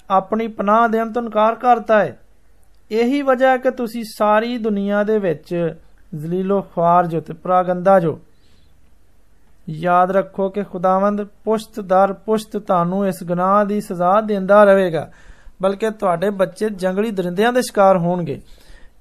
ਆਪਣੀ 0.10 0.48
ਪਨਾਹ 0.48 0.88
ਦੇਣ 0.90 1.12
ਤੋਂ 1.14 1.22
ਇਨਕਾਰ 1.22 1.56
ਕਰਤਾ 1.56 2.00
ਹੈ 2.00 2.18
ਇਹੀ 2.92 3.22
ਵਜ੍ਹਾ 3.22 3.50
ਹੈ 3.50 3.58
ਕਿ 3.58 3.72
ਤੁਸੀਂ 3.72 4.04
ਸਾਰੀ 4.04 4.58
ਦੁਨੀਆ 4.58 5.04
ਦੇ 5.04 5.18
ਵਿੱਚ 5.20 5.54
ਜ਼ਲੀਲੋ 6.16 6.62
ਖਵਾਰ 6.62 7.08
ਜੋ 7.08 7.20
ਤੇ 7.22 7.34
ਪ੍ਰਾਗੰਦਾ 7.34 8.00
ਜੋ 8.00 8.20
ਯਾਦ 9.68 10.12
ਰੱਖੋ 10.12 10.50
ਕਿ 10.50 10.64
ਖੁਦਾਵੰਦ 10.64 11.24
ਪੁਸ਼ਤ 11.44 11.80
ਦਰ 11.80 12.14
ਪੁਸ਼ਤ 12.26 12.58
ਤੁਹਾਨੂੰ 12.58 13.08
ਇਸ 13.08 13.24
ਗੁਨਾਹ 13.24 13.64
ਦੀ 13.66 13.80
ਸਜ਼ਾ 13.82 14.20
ਦਿੰਦਾ 14.22 14.64
ਰਹੇਗਾ 14.64 15.10
ਬਲਕਿ 15.62 15.90
ਤੁਹਾਡੇ 15.90 16.30
ਬੱਚੇ 16.30 16.70
ਜੰਗਲੀ 16.70 17.12
ਦਰਿੰਦਿਆਂ 17.12 17.52
ਦੇ 17.54 17.62
ਸ਼ਿਕਾਰ 17.62 17.98
ਹੋਣਗੇ 17.98 18.40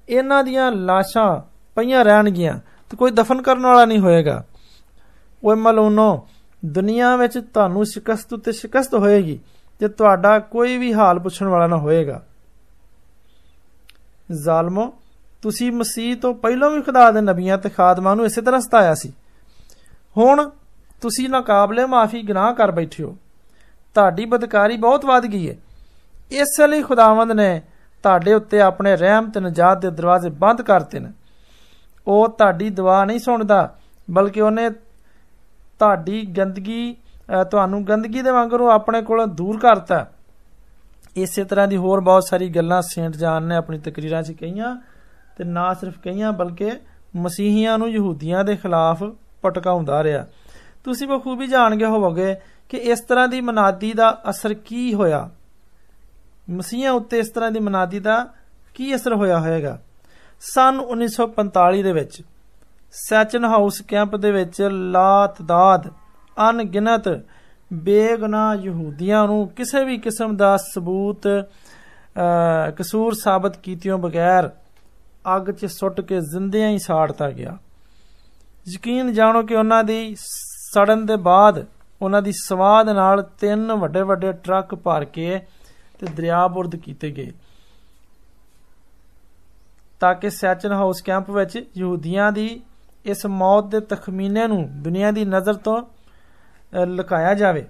ਇਹਨਾਂ 0.09 0.43
ਦੀਆਂ 0.43 0.71
ਲਾਸ਼ਾਂ 0.71 1.41
ਪਈਆਂ 1.77 2.03
ਰਹਿਣਗੀਆਂ 2.05 2.59
ਤੇ 2.91 2.97
ਕੋਈ 2.97 3.11
ਦਫਨ 3.11 3.41
ਕਰਨ 3.41 3.65
ਵਾਲਾ 3.65 3.85
ਨਹੀਂ 3.85 3.99
ਹੋਏਗਾ 3.99 4.43
ਓਏ 5.43 5.55
ਮਲੂਨੋ 5.55 6.27
ਦੁਨੀਆ 6.63 7.15
ਵਿੱਚ 7.15 7.37
ਤੁਹਾਨੂੰ 7.37 7.85
ਸ਼ਿਕਸਤ 7.85 8.33
ਉੱਤੇ 8.33 8.51
ਸ਼ਿਕਸਤ 8.51 8.93
ਹੋਏਗੀ 8.95 9.39
ਤੇ 9.81 9.87
ਤੁਹਾਡਾ 9.87 10.37
ਕੋਈ 10.39 10.77
ਵੀ 10.77 10.93
ਹਾਲ 10.93 11.19
ਪੁੱਛਣ 11.19 11.47
ਵਾਲਾ 11.47 11.67
ਨਾ 11.67 11.77
ਹੋਏਗਾ 11.77 12.21
ਜ਼ਾਲਮੋ 14.35 14.91
ਤੁਸੀਂ 15.43 15.71
ਮਸੀਹ 15.71 16.15
ਤੋਂ 16.15 16.33
ਪਹਿਲਾਂ 16.33 16.69
ਵੀ 16.69 16.81
ਖੁਦਾ 16.81 17.09
ਦੇ 17.11 17.21
ਨਬੀਆਂ 17.21 17.57
ਤੇ 17.57 17.69
ਖਾਦਮਾਂ 17.69 18.15
ਨੂੰ 18.15 18.25
ਇਸੇ 18.25 18.41
ਤਰ੍ਹਾਂ 18.41 18.61
ਸਤਾਇਆ 18.61 18.93
ਸੀ 18.93 19.11
ਹੁਣ 20.17 20.49
ਤੁਸੀਂ 21.01 21.29
ਨਾਕਾਬਲੇ 21.29 21.85
ਮਾਫੀ 21.85 22.21
ਗੁਨਾਹ 22.21 22.53
ਕਰ 22.53 22.71
ਬੈਠੇ 22.71 23.03
ਹੋ 23.03 23.15
ਤੁਹਾਡੀ 23.95 24.25
ਬਦਕਾਰੀ 24.25 24.77
ਬਹੁਤ 24.77 25.05
ਵੱਧ 25.05 25.25
ਗਈ 25.25 25.49
ਹੈ 25.49 25.55
ਇਸ 26.31 26.59
ਲਈ 26.61 26.81
ਖੁਦਾਵੰਦ 26.81 27.31
ਨੇ 27.31 27.61
ਤੁਹਾਡੇ 28.03 28.33
ਉੱਤੇ 28.33 28.61
ਆਪਣੇ 28.61 28.95
ਰਹਿਮ 28.95 29.29
ਤੇ 29.31 29.39
ਨਜਾਤ 29.39 29.77
ਦੇ 29.77 29.89
ਦਰਵਾਜ਼ੇ 29.89 30.29
ਬੰਦ 30.39 30.61
ਕਰਤੇ 30.61 30.99
ਨੇ 30.99 31.11
ਉਹ 32.07 32.27
ਤੁਹਾਡੀ 32.29 32.69
ਦੁਆ 32.69 33.03
ਨਹੀਂ 33.05 33.19
ਸੁਣਦਾ 33.19 33.77
ਬਲਕਿ 34.07 34.41
ਉਹਨੇ 34.41 34.69
ਤੁਹਾਡੀ 35.79 36.21
ਗੰਦਗੀ 36.37 36.95
ਤੁਹਾਨੂੰ 37.51 37.83
ਗੰਦਗੀ 37.85 38.21
ਦੇ 38.21 38.31
ਵਾਂਗੂ 38.31 38.69
ਆਪਣੇ 38.69 39.01
ਕੋਲੋਂ 39.01 39.27
ਦੂਰ 39.27 39.59
ਕਰਤਾ 39.59 40.05
ਇਸੇ 41.15 41.43
ਤਰ੍ਹਾਂ 41.43 41.67
ਦੀ 41.67 41.77
ਹੋਰ 41.77 42.01
ਬਹੁਤ 42.01 42.23
ਸਾਰੀ 42.23 42.47
ਗੱਲਾਂ 42.49 42.81
ਸੇਂਟ 42.81 43.15
ਜਾਨ 43.15 43.43
ਨੇ 43.43 43.55
ਆਪਣੀ 43.55 43.79
ਤਕਰੀਰਾਂ 43.79 44.21
'ਚ 44.23 44.31
ਕਹੀਆਂ 44.31 44.75
ਤੇ 45.37 45.43
ਨਾ 45.43 45.73
ਸਿਰਫ 45.73 45.97
ਕਹੀਆਂ 45.99 46.31
ਬਲਕਿ 46.33 46.71
ਮਸੀਹੀਆਂ 47.15 47.77
ਨੂੰ 47.77 47.89
ਯਹੂਦੀਆਂ 47.89 48.43
ਦੇ 48.43 48.55
ਖਿਲਾਫ 48.55 49.03
ਪਟਕਾਉਂਦਾ 49.41 50.03
ਰਿਹਾ 50.03 50.25
ਤੁਸੀਂ 50.85 51.07
ਬਖੂਬੀ 51.07 51.47
ਜਾਣ 51.47 51.75
ਗਏ 51.75 51.85
ਹੋਵੋਗੇ 51.85 52.35
ਕਿ 52.69 52.77
ਇਸ 52.85 53.01
ਤਰ੍ਹਾਂ 53.01 53.27
ਦੀ 53.27 53.41
ਮਨਾਦੀ 53.41 53.91
ਦਾ 53.93 54.09
ਅਸਰ 54.29 54.53
ਕੀ 54.53 54.93
ਹੋਇਆ 54.93 55.27
ਮਸੀਹਾਂ 56.49 56.93
ਉੱਤੇ 56.93 57.19
ਇਸ 57.19 57.29
ਤਰ੍ਹਾਂ 57.29 57.51
ਦੀ 57.51 57.59
ਮਨਾਦੀ 57.59 57.99
ਦਾ 57.99 58.25
ਕੀ 58.75 58.93
ਅਸਰ 58.95 59.13
ਹੋਇਆ 59.13 59.39
ਹੋਵੇਗਾ 59.39 59.77
ਸਨ 60.41 60.79
1945 60.79 61.83
ਦੇ 61.83 61.91
ਵਿੱਚ 61.91 62.21
ਸੈਚਨ 62.93 63.45
ਹਾਊਸ 63.45 63.81
ਕੈਂਪ 63.81 64.15
ਦੇ 64.15 64.31
ਵਿੱਚ 64.31 64.61
ਲਾਤਦਾਦ 64.91 65.87
ਅਣਗਿਣਤ 66.37 67.07
ਬੇਗੁਨਾਹ 67.71 68.55
ਯਹੂਦੀਆਂ 68.55 69.25
ਨੂੰ 69.27 69.47
ਕਿਸੇ 69.47 69.83
ਵੀ 69.83 69.97
ਕਿਸਮ 69.97 70.35
ਦਾ 70.37 70.55
ਸਬੂਤ 70.57 71.27
ਕਸੂਰ 72.77 73.13
ਸਾਬਤ 73.13 73.57
ਕੀਤਿਆਂ 73.57 73.97
ਬਗੈਰ 73.97 74.49
ਅੱਗ 75.35 75.49
'ਚ 75.51 75.65
ਸੁੱਟ 75.65 76.01
ਕੇ 76.01 76.19
ਜ਼ਿੰਦਿਆਂ 76.23 76.69
ਹੀ 76.69 76.77
ਸਾੜਤਾ 76.79 77.29
ਗਿਆ 77.31 77.57
ਯਕੀਨ 78.67 79.11
ਜਾਣੋ 79.13 79.41
ਕਿ 79.43 79.55
ਉਹਨਾਂ 79.55 79.83
ਦੀ 79.83 80.15
ਸੜਨ 80.17 81.05
ਦੇ 81.05 81.15
ਬਾਅਦ 81.23 81.65
ਉਹਨਾਂ 82.01 82.21
ਦੀ 82.21 82.31
ਸਵਾਦ 82.31 82.89
ਨਾਲ 82.89 83.21
ਤਿੰਨ 83.39 83.73
ਵੱਡੇ 83.73 84.01
ਵੱਡੇ 84.01 84.31
ਟਰੱਕ 84.43 84.75
ਭਰ 84.75 85.05
ਕੇ 85.05 85.39
ਤੇ 85.99 86.07
ਦਰਿਆ 86.07 86.47
ਬੁਰਦ 86.47 86.75
ਕੀਤੇ 86.75 87.11
ਗਏ 87.11 87.31
ਤਾਂ 90.01 90.13
ਕਿ 90.15 90.29
ਸੈਚਨ 90.29 90.73
ਹਾਊਸ 90.73 91.01
ਕੈਂਪ 91.01 91.29
ਵਿੱਚ 91.31 91.57
ਯਹੂਦੀਆਂ 91.77 92.31
ਦੀ 92.31 92.49
ਇਸ 93.05 93.25
ਮੌਤ 93.25 93.65
ਦੇ 93.65 93.79
ਤਖਮੀਨੇ 93.89 94.47
ਨੂੰ 94.47 94.65
ਦੁਨੀਆ 94.83 95.11
ਦੀ 95.11 95.23
ਨਜ਼ਰ 95.25 95.53
ਤੋਂ 95.53 95.81
ਲੁਕਾਇਆ 96.87 97.33
ਜਾਵੇ 97.33 97.65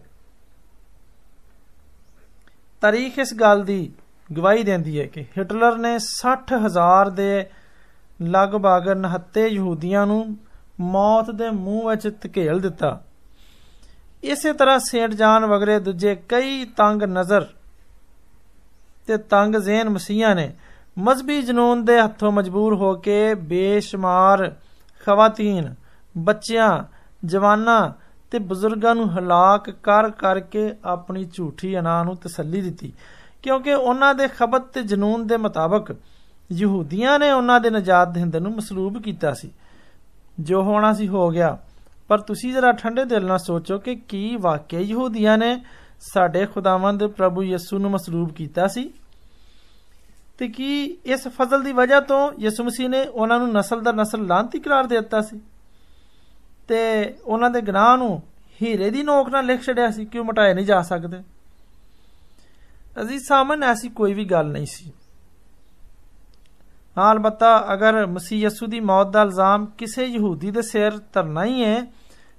ਤਾਰੀਖ 2.81 3.19
ਇਸ 3.19 3.33
ਗੱਲ 3.33 3.63
ਦੀ 3.63 3.79
ਗਵਾਹੀ 4.29 4.63
ਦਿੰਦੀ 4.63 4.99
ਹੈ 4.99 5.05
ਕਿ 5.05 5.25
ਹਿਟਲਰ 5.37 5.77
ਨੇ 5.77 5.93
60000 6.07 7.11
ਦੇ 7.11 7.31
ਲਗਭਗ 8.19 8.89
69 8.97 9.47
ਯਹੂਦੀਆਂ 9.49 10.05
ਨੂੰ 10.07 10.21
ਮੌਤ 10.81 11.29
ਦੇ 11.31 11.49
ਮੂੰਹ 11.49 11.89
ਵਿੱਚ 11.89 12.07
ਧਕੇਲ 12.21 12.59
ਦਿੱਤਾ 12.59 12.99
ਇਸੇ 14.23 14.53
ਤਰ੍ਹਾਂ 14.53 14.79
ਸੇਂਟ 14.79 15.13
ਜਾਨ 15.13 15.45
ਵਗਰੇ 15.45 15.79
ਦੂਜੇ 15.79 16.15
ਕਈ 16.29 16.65
ਤੰਗ 16.77 17.03
ਨਜ਼ਰ 17.03 17.45
ਤੇ 19.07 19.17
ਤੰਗ 19.17 19.55
ਜ਼ੇਨ 19.55 19.89
ਮਸੀਹਾਂ 19.89 20.35
ਨੇ 20.35 20.51
ਮਜ਼ਬੀ 20.97 21.41
ਜਨੂਨ 21.41 21.83
ਦੇ 21.85 21.99
ਹੱਥੋਂ 22.01 22.31
ਮਜਬੂਰ 22.31 22.73
ਹੋ 22.73 22.93
ਕੇ 22.95 23.33
ਬੇਸ਼ੁਮਾਰ 23.33 24.49
ਖਵਾਤੀਨ 25.07 25.73
ਬੱਚਿਆਂ 26.17 26.83
ਜਵਾਨਾਂ 27.25 27.91
ਤੇ 28.31 28.39
ਬਜ਼ੁਰਗਾਂ 28.39 28.95
ਨੂੰ 28.95 29.09
ਹਲਾਕ 29.09 29.69
ਕਰ 29.83 30.09
ਕਰਕੇ 30.09 30.73
ਆਪਣੀ 30.85 31.23
ਝੂਠੀ 31.33 31.77
ਅਨਾ 31.79 32.03
ਨੂੰ 32.03 32.15
ਤਸੱਲੀ 32.17 32.61
ਦਿੱਤੀ 32.61 32.91
ਕਿਉਂਕਿ 33.43 33.73
ਉਹਨਾਂ 33.73 34.13
ਦੇ 34.15 34.27
ਖਬਤ 34.27 34.65
ਤੇ 34.67 34.83
ਜਨੂਨ 34.83 35.25
ਦੇ 35.27 35.37
ਮੁਤਾਬਕ 35.37 35.95
ਯਹੂਦੀਆਂ 36.49 37.17
ਨੇ 37.19 37.31
ਉਹਨਾਂ 37.31 37.59
ਦੇ 37.59 37.69
ਨਜਾਤ 37.69 38.07
ਦਹਿੰਦੇ 38.07 38.39
ਨੂੰ 38.39 38.51
ਮਸਲੂਬ 38.55 39.01
ਕੀਤਾ 39.01 39.33
ਸੀ 39.33 39.51
ਜੋ 40.39 40.61
ਹੋਣਾ 40.63 40.93
ਸੀ 40.93 41.07
ਹੋ 41.07 41.29
ਗਿਆ 41.29 41.57
ਪਰ 42.07 42.19
ਤੁਸੀਂ 42.19 42.53
ਜਰਾ 42.53 42.71
ਠੰਡੇ 42.71 43.05
ਦਿਲ 43.05 43.25
ਨਾਲ 43.25 43.37
ਸੋਚੋ 43.37 43.77
ਕਿ 43.77 43.95
ਕੀ 43.95 44.35
ਵਾਕਿਆ 44.35 44.79
ਯਹੂਦੀਆਂ 44.79 45.37
ਨੇ 45.37 45.55
ਸਾਡੇ 46.01 46.45
ਖੁਦਾਵੰਦ 46.45 47.07
ਪ੍ਰਭੂ 47.07 47.43
ਯਿਸੂ 47.43 47.77
ਨੂੰ 47.77 47.91
ਮਸਲੂਬ 47.91 48.31
ਕੀਤਾ 48.33 48.67
ਸੀ 48.67 48.89
ਤੇ 50.37 50.47
ਕੀ 50.47 50.83
ਇਸ 51.05 51.27
ਫਜ਼ਲ 51.27 51.63
ਦੀ 51.63 51.71
ਵਜ੍ਹਾ 51.71 51.99
ਤੋਂ 51.99 52.31
ਯਿਸੂ 52.39 52.63
ਮਸੀਹ 52.63 52.89
ਨੇ 52.89 53.03
ਉਹਨਾਂ 53.05 53.39
ਨੂੰ 53.39 53.51
ਨਸਲ 53.51 53.81
ਦਾ 53.81 53.91
ਨਸਲ 53.91 54.25
ਲਾਂਤੀ 54.27 54.59
ਕਰਾਰ 54.59 54.87
ਦੇ 54.87 54.95
ਦਿੱਤਾ 54.95 55.21
ਸੀ 55.21 55.39
ਤੇ 56.67 56.79
ਉਹਨਾਂ 57.25 57.49
ਦੇ 57.49 57.61
ਗੁਨਾਹ 57.61 57.97
ਨੂੰ 57.97 58.21
ਹੀਰੇ 58.61 58.89
ਦੀ 58.89 59.03
ਨੋਕ 59.03 59.29
ਨਾਲ 59.29 59.45
ਲਿਖ 59.45 59.61
ਛੜਿਆ 59.61 59.89
ਸੀ 59.91 60.05
ਕਿ 60.05 60.19
ਉਹ 60.19 60.25
ਮਟਾਏ 60.25 60.53
ਨਹੀਂ 60.53 60.65
ਜਾ 60.65 60.81
ਸਕਦੇ 60.81 61.21
ਅਜ਼ੀਜ਼ 63.01 63.23
ਸਾਮਨ 63.23 63.63
ਐਸੀ 63.63 63.89
ਕੋਈ 63.89 64.13
ਵੀ 64.13 64.25
ਗੱਲ 64.25 64.47
ਨਹੀਂ 64.47 64.65
ਸੀ 64.65 64.91
ਹਾਂ 66.97 67.11
ਅਲਬਤਾ 67.11 67.57
ਅਗਰ 67.73 68.05
ਮਸੀਹ 68.05 68.39
ਯਸੂ 68.39 68.65
ਦੀ 68.65 68.79
ਮੌਤ 68.79 69.07
ਦਾ 69.07 69.21
ਇਲਜ਼ਾਮ 69.21 69.65
ਕਿਸੇ 69.77 70.05
ਯਹੂਦੀ 70.05 70.51
ਦੇ 70.51 70.61
ਸਿਰ 70.61 70.97
ਧਰਨਾ 71.13 71.43
ਹੀ 71.45 71.63
ਹੈ 71.65 71.81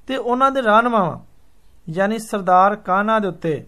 ਤੇ 0.09 0.17
ਉਹਨਾਂ 0.17 0.51
ਦੇ 0.51 0.63
ਰਹਿਨਮਾਵਾਂ 0.63 1.19
ਯਾਨੀ 1.91 2.19
ਸਰਦਾਰ 2.19 2.77
ਕਾਨਾ 2.77 3.19
ਦੇ 3.19 3.29
ਉੱਤੇ 3.29 3.65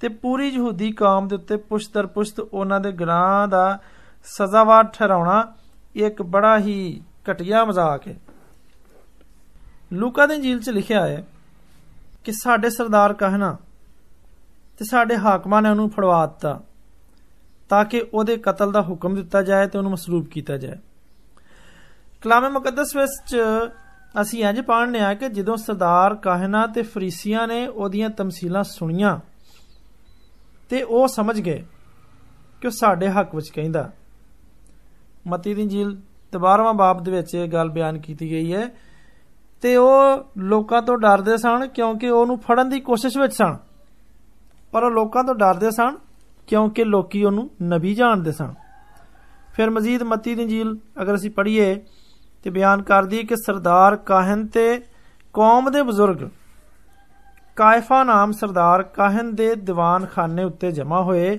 ਤੇ 0.00 0.08
ਪੂਰੀ 0.08 0.48
ਯਹੂਦੀ 0.48 0.90
ਕੌਮ 0.92 1.28
ਦੇ 1.28 1.34
ਉੱਤੇ 1.34 1.56
ਪੁਸ਼ਤਰ 1.68 2.06
ਪੁਸ਼ਤ 2.06 2.40
ਉਹਨਾਂ 2.40 2.80
ਦੇ 2.80 2.92
ਗੁਨਾਹ 2.92 3.46
ਦਾ 3.48 3.78
ਸਜ਼ਾਵਾਰ 4.26 4.84
ਠਹਿਰਾਉਣਾ 4.84 5.44
ਇੱਕ 5.98 6.22
ਬੜਾ 6.22 6.56
ਹੀ 6.58 7.02
ਘਟੀਆ 7.30 7.64
ਮਜ਼ਾਕ 7.64 8.06
ਹੈ 8.08 8.16
ਲੂਕਾ 9.92 10.26
ਦੇ 10.26 10.34
ਇੰਜੀਲ 10.34 10.60
'ਚ 10.60 10.70
ਲਿਖਿਆ 10.70 11.06
ਹੈ 11.06 11.24
ਕਿ 12.24 12.32
ਸਾਡੇ 12.32 12.70
ਸਰਦਾਰ 12.70 13.12
ਕਹਿਣਾ 13.14 13.56
ਤੇ 14.78 14.84
ਸਾਡੇ 14.84 15.16
ਹਾਕਮਾਂ 15.16 15.62
ਨੇ 15.62 15.70
ਉਹਨੂੰ 15.70 15.88
ਫੜਵਾ 15.90 16.24
ਦਿੱਤਾ 16.26 16.58
ਤਾਂ 17.68 17.84
ਕਿ 17.84 18.00
ਉਹਦੇ 18.14 18.36
ਕਤਲ 18.36 18.72
ਦਾ 18.72 18.82
ਹੁਕਮ 18.82 19.14
ਦਿੱਤਾ 19.14 19.42
ਜਾਏ 19.42 19.66
ਤੇ 19.66 19.78
ਉਹਨੂੰ 19.78 19.92
ਮਸਲੂਬ 19.92 20.26
ਕੀਤਾ 20.26 20.56
ਜਾਏ 20.56 20.76
ਕਲਾਮੇ 22.22 22.48
ਮੁਕੱਦਸ 22.48 22.96
ਵਿੱਚ 22.96 23.36
ਅਸੀਂ 24.20 24.44
ਇੰਜ 24.44 24.60
ਪੜ੍ਹਨੇ 24.60 25.00
ਆ 25.00 25.14
ਕਿ 25.14 25.28
ਜਦੋਂ 25.28 25.56
ਸਰਦਾਰ 25.56 26.14
ਕਾਹਨਾ 26.14 26.66
ਤੇ 26.66 26.82
ਫਰੀਸੀਆਂ 26.82 27.46
ਨੇ 27.48 27.66
ਉਹਦੀਆਂ 27.66 28.10
ਤਮਸੀਲਾਂ 28.10 28.62
ਸੁਣੀਆਂ 28.62 29.18
ਤੇ 30.70 30.82
ਉਹ 30.82 31.08
ਸਮਝ 31.08 31.40
ਗਏ 31.40 31.64
ਕਿ 32.60 32.66
ਉਹ 32.66 32.72
ਸਾਡੇ 32.72 33.08
ਹੱਕ 33.08 33.34
ਵਿੱਚ 33.34 33.48
ਕਹਿੰਦਾ 33.50 33.90
ਮਤੀ 35.28 35.54
ਦੀ 35.54 35.62
ਇੰਜੀਲ 35.62 35.96
12ਵਾਂ 36.32 36.74
ਬਾਬ 36.74 37.02
ਦੇ 37.04 37.10
ਵਿੱਚ 37.10 37.34
ਇਹ 37.34 37.48
ਗੱਲ 37.48 37.68
ਬਿਆਨ 37.68 37.98
ਕੀਤੀ 37.98 38.30
ਗਈ 38.30 38.52
ਹੈ 38.52 38.68
ਤੇ 39.62 39.76
ਉਹ 39.76 40.24
ਲੋਕਾਂ 40.38 40.82
ਤੋਂ 40.82 40.96
ਡਰਦੇ 40.98 41.36
ਸਨ 41.36 41.66
ਕਿਉਂਕਿ 41.66 42.08
ਉਹਨੂੰ 42.10 42.38
ਫੜਨ 42.38 42.68
ਦੀ 42.68 42.80
ਕੋਸ਼ਿਸ਼ 42.80 43.18
ਵਿੱਚ 43.18 43.34
ਸਨ 43.34 43.56
ਪਰ 44.72 44.84
ਉਹ 44.84 44.90
ਲੋਕਾਂ 44.90 45.24
ਤੋਂ 45.24 45.34
ਡਰਦੇ 45.34 45.70
ਸਨ 45.70 45.96
ਕਿਉਂਕਿ 46.48 46.84
ਲੋਕੀ 46.84 47.24
ਉਹਨੂੰ 47.24 47.50
ਨਬੀ 47.62 47.94
ਜਾਣਦੇ 47.94 48.32
ਸਨ 48.32 48.54
ਫਿਰ 49.54 49.70
ਮਜ਼ੀਦ 49.70 50.02
ਮਤੀ 50.02 50.34
ਦੀ 50.34 50.42
ਇੰਜੀਲ 50.42 50.76
ਅਗਰ 51.02 51.14
ਅਸੀਂ 51.14 51.30
ਪੜ੍ਹੀਏ 51.30 51.74
ਤੇ 52.44 52.50
ਬਿਆਨ 52.50 52.82
ਕਰਦੀ 52.82 53.18
ਹੈ 53.18 53.22
ਕਿ 53.22 53.36
ਸਰਦਾਰ 53.36 53.96
ਕਾਹਨ 53.96 54.46
ਤੇ 54.46 54.82
ਕੌਮ 55.34 55.70
ਦੇ 55.70 55.82
ਬਜ਼ੁਰਗ 55.82 56.28
ਕਾਇਫਾ 57.56 58.04
ਨਾਮ 58.04 58.32
ਸਰਦਾਰ 58.32 58.82
ਕਾਹਨ 58.82 59.34
ਦੇ 59.34 59.54
ਦੀਵਾਨਖਾਨੇ 59.54 60.44
ਉੱਤੇ 60.44 60.70
ਜਮ੍ਹਾਂ 60.72 61.02
ਹੋਏ 61.02 61.38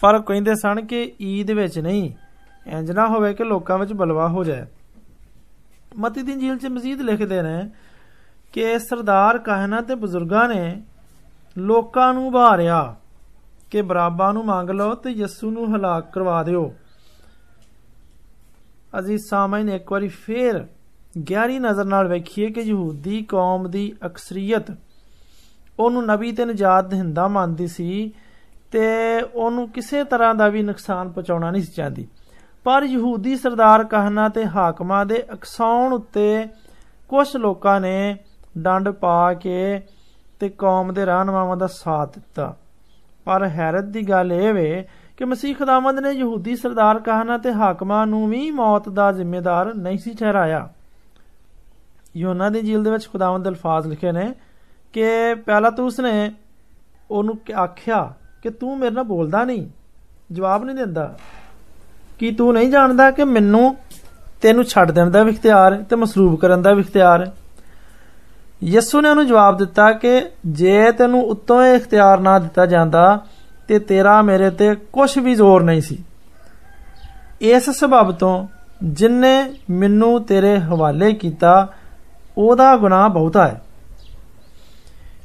ਪਰ 0.00 0.18
ਕਹਿੰਦੇ 0.18 0.54
ਸਨ 0.54 0.80
ਕਿ 0.86 1.12
ਈਦ 1.20 1.50
ਵਿੱਚ 1.50 1.78
ਨਹੀਂ 1.78 2.10
ਇੰਜ 2.66 2.90
ਨਾ 2.90 3.06
ਹੋਵੇ 3.06 3.34
ਕਿ 3.34 3.44
ਲੋਕਾਂ 3.44 3.78
ਵਿੱਚ 3.78 3.92
ਬਲਵਾ 3.92 4.28
ਹੋ 4.28 4.44
ਜਾਏ 4.44 4.66
ਮਤੀ 5.96 6.22
ਦੀ 6.22 6.32
ਇੰਜੀਲ 6.32 6.58
'ਚ 6.58 6.66
ਮਜ਼ੀਦ 6.66 7.00
ਲਿਖਦੇ 7.00 7.42
ਨੇ 7.42 7.70
ਕਿ 8.53 8.79
ਸਰਦਾਰ 8.79 9.37
ਕਾਹਨਾ 9.37 9.81
ਤੇ 9.81 9.95
ਬਜ਼ੁਰਗਾਂ 9.95 10.49
ਨੇ 10.49 10.83
ਲੋਕਾਂ 11.57 12.13
ਨੂੰ 12.13 12.31
ਭਾਰਿਆ 12.31 12.95
ਕਿ 13.71 13.81
ਬਰਾਬਾ 13.81 14.31
ਨੂੰ 14.31 14.45
ਮੰਗ 14.45 14.69
ਲਓ 14.69 14.93
ਤੇ 14.93 15.09
ਯਿਸੂ 15.09 15.51
ਨੂੰ 15.51 15.75
ਹਲਾਕ 15.75 16.11
ਕਰਵਾ 16.13 16.43
ਦਿਓ। 16.43 16.73
ਅਜ਼ੀਜ਼ 18.99 19.23
ਸਾਮਾਈਨ 19.29 19.69
ਇੱਕ 19.69 19.91
ਵਾਰੀ 19.91 20.07
ਫੇਰ 20.07 20.67
ਗਹਿਰੀ 21.31 21.59
ਨਜ਼ਰ 21.59 21.85
ਨਾਲ 21.85 22.07
ਵੇਖੀਏ 22.07 22.49
ਕਿ 22.51 22.61
ਯਹੂਦੀ 22.61 23.23
ਕੌਮ 23.23 23.69
ਦੀ 23.69 23.95
ਅਕਸਰੀਅਤ 24.05 24.77
ਉਹਨੂੰ 25.79 26.05
ਨਬੀ 26.05 26.31
ਤੇ 26.31 26.45
ਨਜਾਤ 26.45 26.85
ਦਿੰਦਾ 26.85 27.27
ਮੰਨਦੀ 27.27 27.67
ਸੀ 27.67 28.11
ਤੇ 28.71 28.87
ਉਹਨੂੰ 29.21 29.69
ਕਿਸੇ 29.69 30.03
ਤਰ੍ਹਾਂ 30.03 30.35
ਦਾ 30.35 30.47
ਵੀ 30.47 30.63
ਨੁਕਸਾਨ 30.63 31.09
ਪਹੁੰਚਾਉਣਾ 31.09 31.51
ਨਹੀਂ 31.51 31.63
ਚਾਹੁੰਦੀ। 31.63 32.07
ਪਰ 32.63 32.83
ਯਹੂਦੀ 32.83 33.35
ਸਰਦਾਰ 33.35 33.83
ਕਹਨਾ 33.83 34.29
ਤੇ 34.29 34.45
ਹਾਕਮਾਂ 34.45 35.05
ਦੇ 35.05 35.23
ਅਕਸਾਉਣ 35.33 35.93
ਉੱਤੇ 35.93 36.45
ਕੁਝ 37.09 37.37
ਲੋਕਾਂ 37.37 37.81
ਨੇ 37.81 38.17
ਡੰਡ 38.57 38.89
ਪਾ 38.89 39.33
ਕੇ 39.33 39.81
ਤੇ 40.39 40.49
ਕੌਮ 40.49 40.93
ਦੇ 40.93 41.05
ਰਹਿਨਮਾਵਾਂ 41.05 41.57
ਦਾ 41.57 41.67
ਸਾਥ 41.67 42.15
ਦਿੱਤਾ। 42.15 42.55
ਪਰ 43.25 43.47
ਹੈਰਤ 43.47 43.83
ਦੀ 43.83 44.09
ਗੱਲ 44.09 44.33
ਇਹ 44.33 44.53
ਵੇ 44.53 44.87
ਕਿ 45.17 45.25
ਮਸੀਹ 45.25 45.55
ਖੁਦਾਵੰਦ 45.55 45.99
ਨੇ 45.99 46.11
ਯਹੂਦੀ 46.11 46.55
ਸਰਦਾਰ 46.55 46.99
ਕਹਾਨਾ 46.99 47.37
ਤੇ 47.37 47.53
ਹਾਕਮਾਂ 47.53 48.07
ਨੂੰ 48.07 48.29
ਵੀ 48.29 48.51
ਮੌਤ 48.51 48.89
ਦਾ 48.89 49.11
ਜ਼ਿੰਮੇਦਾਰ 49.11 49.73
ਨਹੀਂ 49.75 49.97
ਸੀ 49.97 50.13
ਠਹਿਰਾਇਆ। 50.13 50.69
ਯੋਨਾ 52.17 52.49
ਦੀ 52.49 52.61
ਜੀਲ 52.61 52.83
ਦੇ 52.83 52.91
ਵਿੱਚ 52.91 53.07
ਖੁਦਾਵੰਦ 53.11 53.43
ਦੇ 53.43 53.49
ਅਲਫਾਜ਼ 53.49 53.87
ਲਿਖੇ 53.87 54.11
ਨੇ 54.11 54.33
ਕਿ 54.93 55.35
ਪਹਿਲਾ 55.35 55.69
ਤੂੰ 55.69 55.85
ਉਸਨੇ 55.85 56.31
ਉਹਨੂੰ 57.11 57.37
ਆਖਿਆ 57.53 58.13
ਕਿ 58.41 58.49
ਤੂੰ 58.49 58.77
ਮੇਰੇ 58.79 58.91
ਨਾਲ 58.91 59.03
ਬੋਲਦਾ 59.03 59.43
ਨਹੀਂ, 59.43 59.67
ਜਵਾਬ 60.31 60.63
ਨਹੀਂ 60.63 60.75
ਦਿੰਦਾ। 60.75 61.17
ਕਿ 62.19 62.31
ਤੂੰ 62.31 62.53
ਨਹੀਂ 62.53 62.69
ਜਾਣਦਾ 62.69 63.11
ਕਿ 63.11 63.23
ਮੈਨੂੰ 63.23 63.75
ਤੈਨੂੰ 64.41 64.63
ਛੱਡ 64.63 64.91
ਦੇਣ 64.91 65.09
ਦਾ 65.09 65.23
ਵੀ 65.23 65.31
ਇਖਤਿਆਰ, 65.31 65.83
ਤੇ 65.83 65.95
ਮਸਰੂਬ 65.95 66.39
ਕਰਨ 66.39 66.61
ਦਾ 66.61 66.73
ਵੀ 66.73 66.79
ਇਖਤਿਆਰ? 66.79 67.31
ਯਿਸੂ 68.64 69.00
ਨੇ 69.00 69.08
ਉਹਨੂੰ 69.08 69.26
ਜਵਾਬ 69.26 69.58
ਦਿੱਤਾ 69.58 69.90
ਕਿ 69.92 70.20
ਜੇ 70.46 70.90
ਤੈਨੂੰ 70.92 71.22
ਉੱਤੋਂ 71.22 71.62
ਇਹ 71.62 71.74
ਇਖਤਿਆਰ 71.74 72.20
ਨਾ 72.20 72.38
ਦਿੱਤਾ 72.38 72.66
ਜਾਂਦਾ 72.66 73.18
ਤੇ 73.68 73.78
ਤੇਰਾ 73.78 74.20
ਮੇਰੇ 74.22 74.50
ਤੇ 74.50 74.74
ਕੁਝ 74.92 75.18
ਵੀ 75.18 75.34
ਜ਼ੋਰ 75.34 75.62
ਨਹੀਂ 75.62 75.80
ਸੀ 75.80 75.98
ਇਸ 77.40 77.70
ਸਬਬ 77.70 78.12
ਤੋਂ 78.12 78.46
ਜਿਨਨੇ 78.82 79.34
ਮੈਨੂੰ 79.70 80.22
ਤੇਰੇ 80.24 80.56
ਹਵਾਲੇ 80.58 81.12
ਕੀਤਾ 81.12 81.68
ਉਹਦਾ 82.38 82.76
ਗੁਨਾਹ 82.76 83.08
ਬਹੁਤਾ 83.08 83.46
ਹੈ 83.46 83.60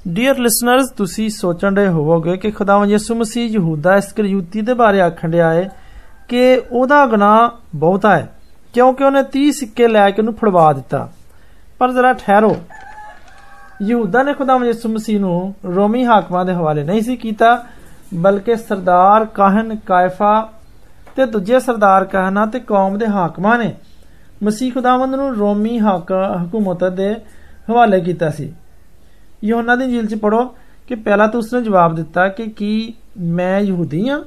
ਡੀਅਰ 0.07 0.37
ਲਿਸਨਰਸ 0.37 0.89
ਤੁਸੀਂ 0.91 1.29
ਸੋਚਣ 1.29 1.75
ਰਹੇ 1.75 1.87
ਹੋਵੋਗੇ 1.87 2.37
ਕਿ 2.37 2.51
ਖੁਦਾਵੰ 2.51 2.89
ਯਿਸੂ 2.89 3.15
ਮਸੀਹ 3.15 3.49
ਯਹੂਦਾ 3.49 3.95
ਇਸਕਰੀਯੂਤੀ 3.95 4.61
ਦੇ 4.61 4.73
ਬਾਰੇ 4.73 5.01
ਆਖਣ 5.01 5.29
ਡਿਆ 5.29 5.53
ਹੈ 5.53 5.69
ਕਿ 6.29 6.61
ਉਹਦਾ 6.71 7.05
ਗੁਨਾਹ 7.05 7.49
ਬਹੁਤਾ 7.75 8.15
ਹੈ 8.17 8.27
ਕਿਉਂਕਿ 8.73 9.03
ਉਹਨੇ 9.03 9.23
30 9.35 9.51
ਸਿੱਕੇ 9.51 9.87
ਲੈ 9.87 10.09
ਕੇ 10.09 10.21
ਉਹਨੂੰ 10.21 10.33
ਫੜਵਾ 10.33 10.71
ਦਿੱਤਾ 10.73 11.07
ਪਰ 11.79 11.91
ਜ਼ਰਾ 11.91 12.13
ਠਹਿਰੋ 12.13 12.55
ਯਹੂਦਾ 13.81 14.23
ਨੇ 14.23 14.33
ਖੁਦਾਵੰ 14.33 14.65
ਯਿਸੂ 14.65 14.89
ਮਸੀਹ 14.89 15.19
ਨੂੰ 15.19 15.53
ਰੋਮੀ 15.65 16.05
ਹਾਕਮਾਂ 16.05 16.45
ਦੇ 16.45 16.53
ਹਵਾਲੇ 16.53 16.83
ਨਹੀਂ 16.83 17.01
ਸੀ 17.01 17.15
ਕੀਤਾ 17.15 17.55
ਬਲਕਿ 18.15 18.55
ਸਰਦਾਰ 18.55 19.25
ਕਾਹਨ 19.25 19.75
ਕਾਇਫਾ 19.85 20.49
ਤੇ 21.15 21.25
ਦੂਜੇ 21.25 21.59
ਸਰਦਾਰ 21.59 22.05
ਕਾਹਨਾ 22.05 22.45
ਤੇ 22.45 22.59
ਕੌਮ 22.59 22.97
ਦੇ 22.97 23.07
ਹਾਕਮਾਂ 23.07 23.57
ਨੇ 23.59 23.73
ਮਸੀਹ 24.43 24.71
ਖੁਦਾਵੰਦ 24.71 25.15
ਨੂੰ 25.15 25.33
ਰੋਮੀ 25.35 25.77
ਹਕੂਮਤ 25.79 26.83
ਦੇ 26.83 27.13
ਹਵਾਲੇ 27.69 27.99
ਕੀਤਾ 27.99 28.29
ਸੀ 28.29 28.51
ਯੋਹਨਾ 29.43 29.75
ਦੀ 29.75 29.83
ਇੰਜੀਲ 29.83 30.07
'ਚ 30.07 30.15
ਪੜੋ 30.15 30.43
ਕਿ 30.87 30.95
ਪਹਿਲਾ 30.95 31.27
ਤਾਂ 31.27 31.39
ਉਸਨੇ 31.39 31.61
ਜਵਾਬ 31.61 31.95
ਦਿੱਤਾ 31.95 32.27
ਕਿ 32.27 32.45
ਕੀ 32.47 32.93
ਮੈਂ 33.19 33.59
ਯਹੂਦੀ 33.61 34.07
ਹਾਂ 34.09 34.19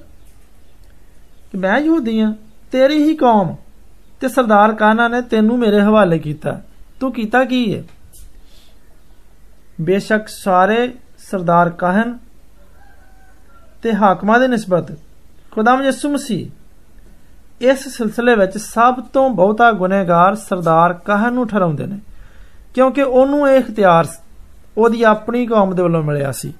ਕਿ 1.52 1.59
ਮੈਂ 1.59 1.79
ਯਹੂਦੀ 1.79 2.21
ਹਾਂ 2.21 2.33
ਤੇਰੀ 2.73 3.02
ਹੀ 3.02 3.14
ਕੌਮ 3.17 3.55
ਤੇ 4.21 4.29
ਸਰਦਾਰ 4.29 4.73
ਕਾਹਨਾ 4.75 5.09
ਨੇ 5.09 5.21
ਤੈਨੂੰ 5.21 5.59
ਮੇਰੇ 5.59 5.81
ਹਵਾਲੇ 5.81 6.19
ਕੀਤਾ 6.19 6.61
ਤੂੰ 7.00 7.12
ਕੀਤਾ 7.12 7.45
ਕੀ 7.45 7.62
ਹੈ 7.75 7.83
ਬੇਸ਼ੱਕ 9.81 10.29
ਸਾਰੇ 10.29 10.93
ਸਰਦਾਰ 11.31 11.71
ਕਾਹਨ 11.71 12.17
ਤੇ 13.83 13.93
ਹਾਕਮਾਂ 13.95 14.38
ਦੇ 14.40 14.49
ਨਿਸਬਤ 14.49 14.93
ਖੁਦਾਮ 15.52 15.83
ਯਿਸੂ 15.83 16.09
ਮਸੀਹ 16.09 16.49
ਇਸ 17.61 17.88
ਸਿਲਸਿਲੇ 17.88 18.35
ਵਿੱਚ 18.35 18.57
ਸਭ 18.59 19.00
ਤੋਂ 19.12 19.29
ਬਹੁਤਾ 19.31 19.71
ਗੁਨਹਗਾਰ 19.73 20.35
ਸਰਦਾਰ 20.35 20.93
ਕਾਹਨ 21.05 21.33
ਨੂੰ 21.33 21.47
ਠਹਿਰਾਉਂਦੇ 21.49 21.87
ਨੇ 21.87 21.99
ਕਿਉਂਕਿ 22.75 23.02
ਉਹਨੂੰ 23.02 23.49
ਇਹ 23.49 23.57
ਇਖਤਿਆਰ 23.57 24.07
ਉਹਦੀ 24.76 25.02
ਆਪਣੀ 25.02 25.47
ਕੌਮ 25.47 25.75
ਦੇ 25.75 25.83
ਵੱਲੋਂ 25.83 26.02
ਮਿਲਿਆ 26.02 26.33
ਸੀ 26.33 26.52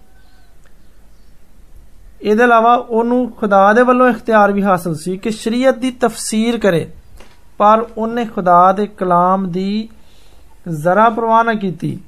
ਇਹਦੇ 2.23 2.45
ਇਲਾਵਾ 2.45 2.75
ਉਹਨੂੰ 2.75 3.31
ਖੁਦਾ 3.31 3.73
ਦੇ 3.73 3.83
ਵੱਲੋਂ 3.83 4.09
ਇਖਤਿਆਰ 4.09 4.53
ਵੀ 4.53 4.63
ਹਾਸਲ 4.63 4.95
ਸੀ 4.95 5.17
ਕਿ 5.17 5.31
ਸ਼ਰੀਅਤ 5.31 5.79
ਦੀ 5.79 5.91
ਤਫਸੀਰ 5.91 6.59
ਕਰੇ 6.59 6.87
ਪਰ 7.59 7.85
ਉਹਨੇ 7.97 8.25
ਖੁਦਾ 8.25 8.73
ਦੇ 8.73 8.87
ਕਲਾਮ 8.87 9.51
ਦੀ 9.51 9.89
ਜ਼ਰਾ 10.69 11.09
ਪਰਵਾਹ 11.09 11.45
ਨਾ 11.45 11.55
ਕੀਤੀ 11.55 11.99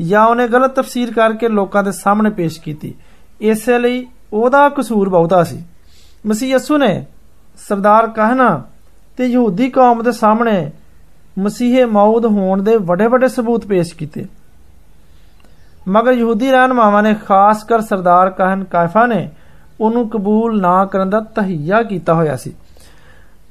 ਜਾਂ 0.00 0.24
ਉਹਨੇ 0.26 0.46
ਗਲਤ 0.48 0.74
ਤਫਸੀਰ 0.74 1.12
ਕਰਕੇ 1.12 1.48
ਲੋਕਾਂ 1.48 1.82
ਦੇ 1.82 1.92
ਸਾਹਮਣੇ 1.92 2.30
ਪੇਸ਼ 2.30 2.60
ਕੀਤੀ 2.60 2.94
ਇਸੇ 3.40 3.78
ਲਈ 3.78 4.06
ਉਹਦਾ 4.32 4.68
ਕਸੂਰ 4.68 5.08
ਬਹੁਤਾ 5.08 5.42
ਸੀ 5.44 5.62
ਮਸੀਹ 6.26 6.48
ਯਸੂ 6.48 6.78
ਨੇ 6.78 7.04
ਸਰਦਾਰ 7.58 8.06
ਕਹਿਣਾ 8.06 8.62
ਤੇ 9.18 9.26
ਯਹੂਦੀ 9.26 9.68
ਕੌਮ 9.70 10.02
ਦੇ 10.02 10.12
ਸਾਹਮਣੇ 10.12 10.70
ਮਸੀਹੇ 11.38 11.84
ਮੌਦ 11.84 12.26
ਹੋਣ 12.26 12.62
ਦੇ 12.62 12.76
ਵੱਡੇ 12.82 13.06
ਵੱਡੇ 13.06 13.28
ਸਬੂਤ 13.28 13.66
ਪੇਸ਼ 13.66 13.94
ਕੀਤੇ 13.94 14.26
ਮਗਰ 15.88 16.12
ਯਹੂਦੀ 16.12 16.50
ਰਹਿਨਮਾਵਾਂ 16.50 17.02
ਨੇ 17.02 17.14
ਖਾਸ 17.26 17.64
ਕਰ 17.64 17.80
ਸਰਦਾਰ 17.80 18.30
ਕਹਿਨ 18.30 18.64
ਕਾਇਫਾ 18.64 19.06
ਨੇ 19.06 19.28
ਉਹਨੂੰ 19.80 20.08
ਕਬੂਲ 20.08 20.60
ਨਾ 20.60 20.84
ਕਰਨ 20.84 21.10
ਦਾ 21.10 21.20
ਤਹਈਆ 21.34 21.82
ਕੀਤਾ 21.82 22.14
ਹੋਇਆ 22.14 22.36
ਸੀ 22.36 22.52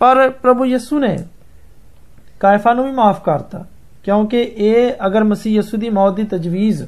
ਪਰ 0.01 0.29
ਪ੍ਰਭੂ 0.41 0.65
ਯਿਸੂ 0.65 0.99
ਨੇ 0.99 1.17
ਕਾਇਫਾ 2.39 2.73
ਨੂੰ 2.73 2.85
ਵੀ 2.85 2.91
ਮਾਫ 2.91 3.23
ਕਰਤਾ 3.23 3.63
ਕਿਉਂਕਿ 4.03 4.41
ਇਹ 4.41 5.05
ਅਗਰ 5.05 5.23
ਮਸੀਹ 5.23 5.55
ਯਸੂ 5.55 5.77
ਦੀ 5.77 5.89
ਮੌਤ 5.89 6.15
ਦੀ 6.15 6.23
ਤਜਵੀਜ਼ 6.23 6.83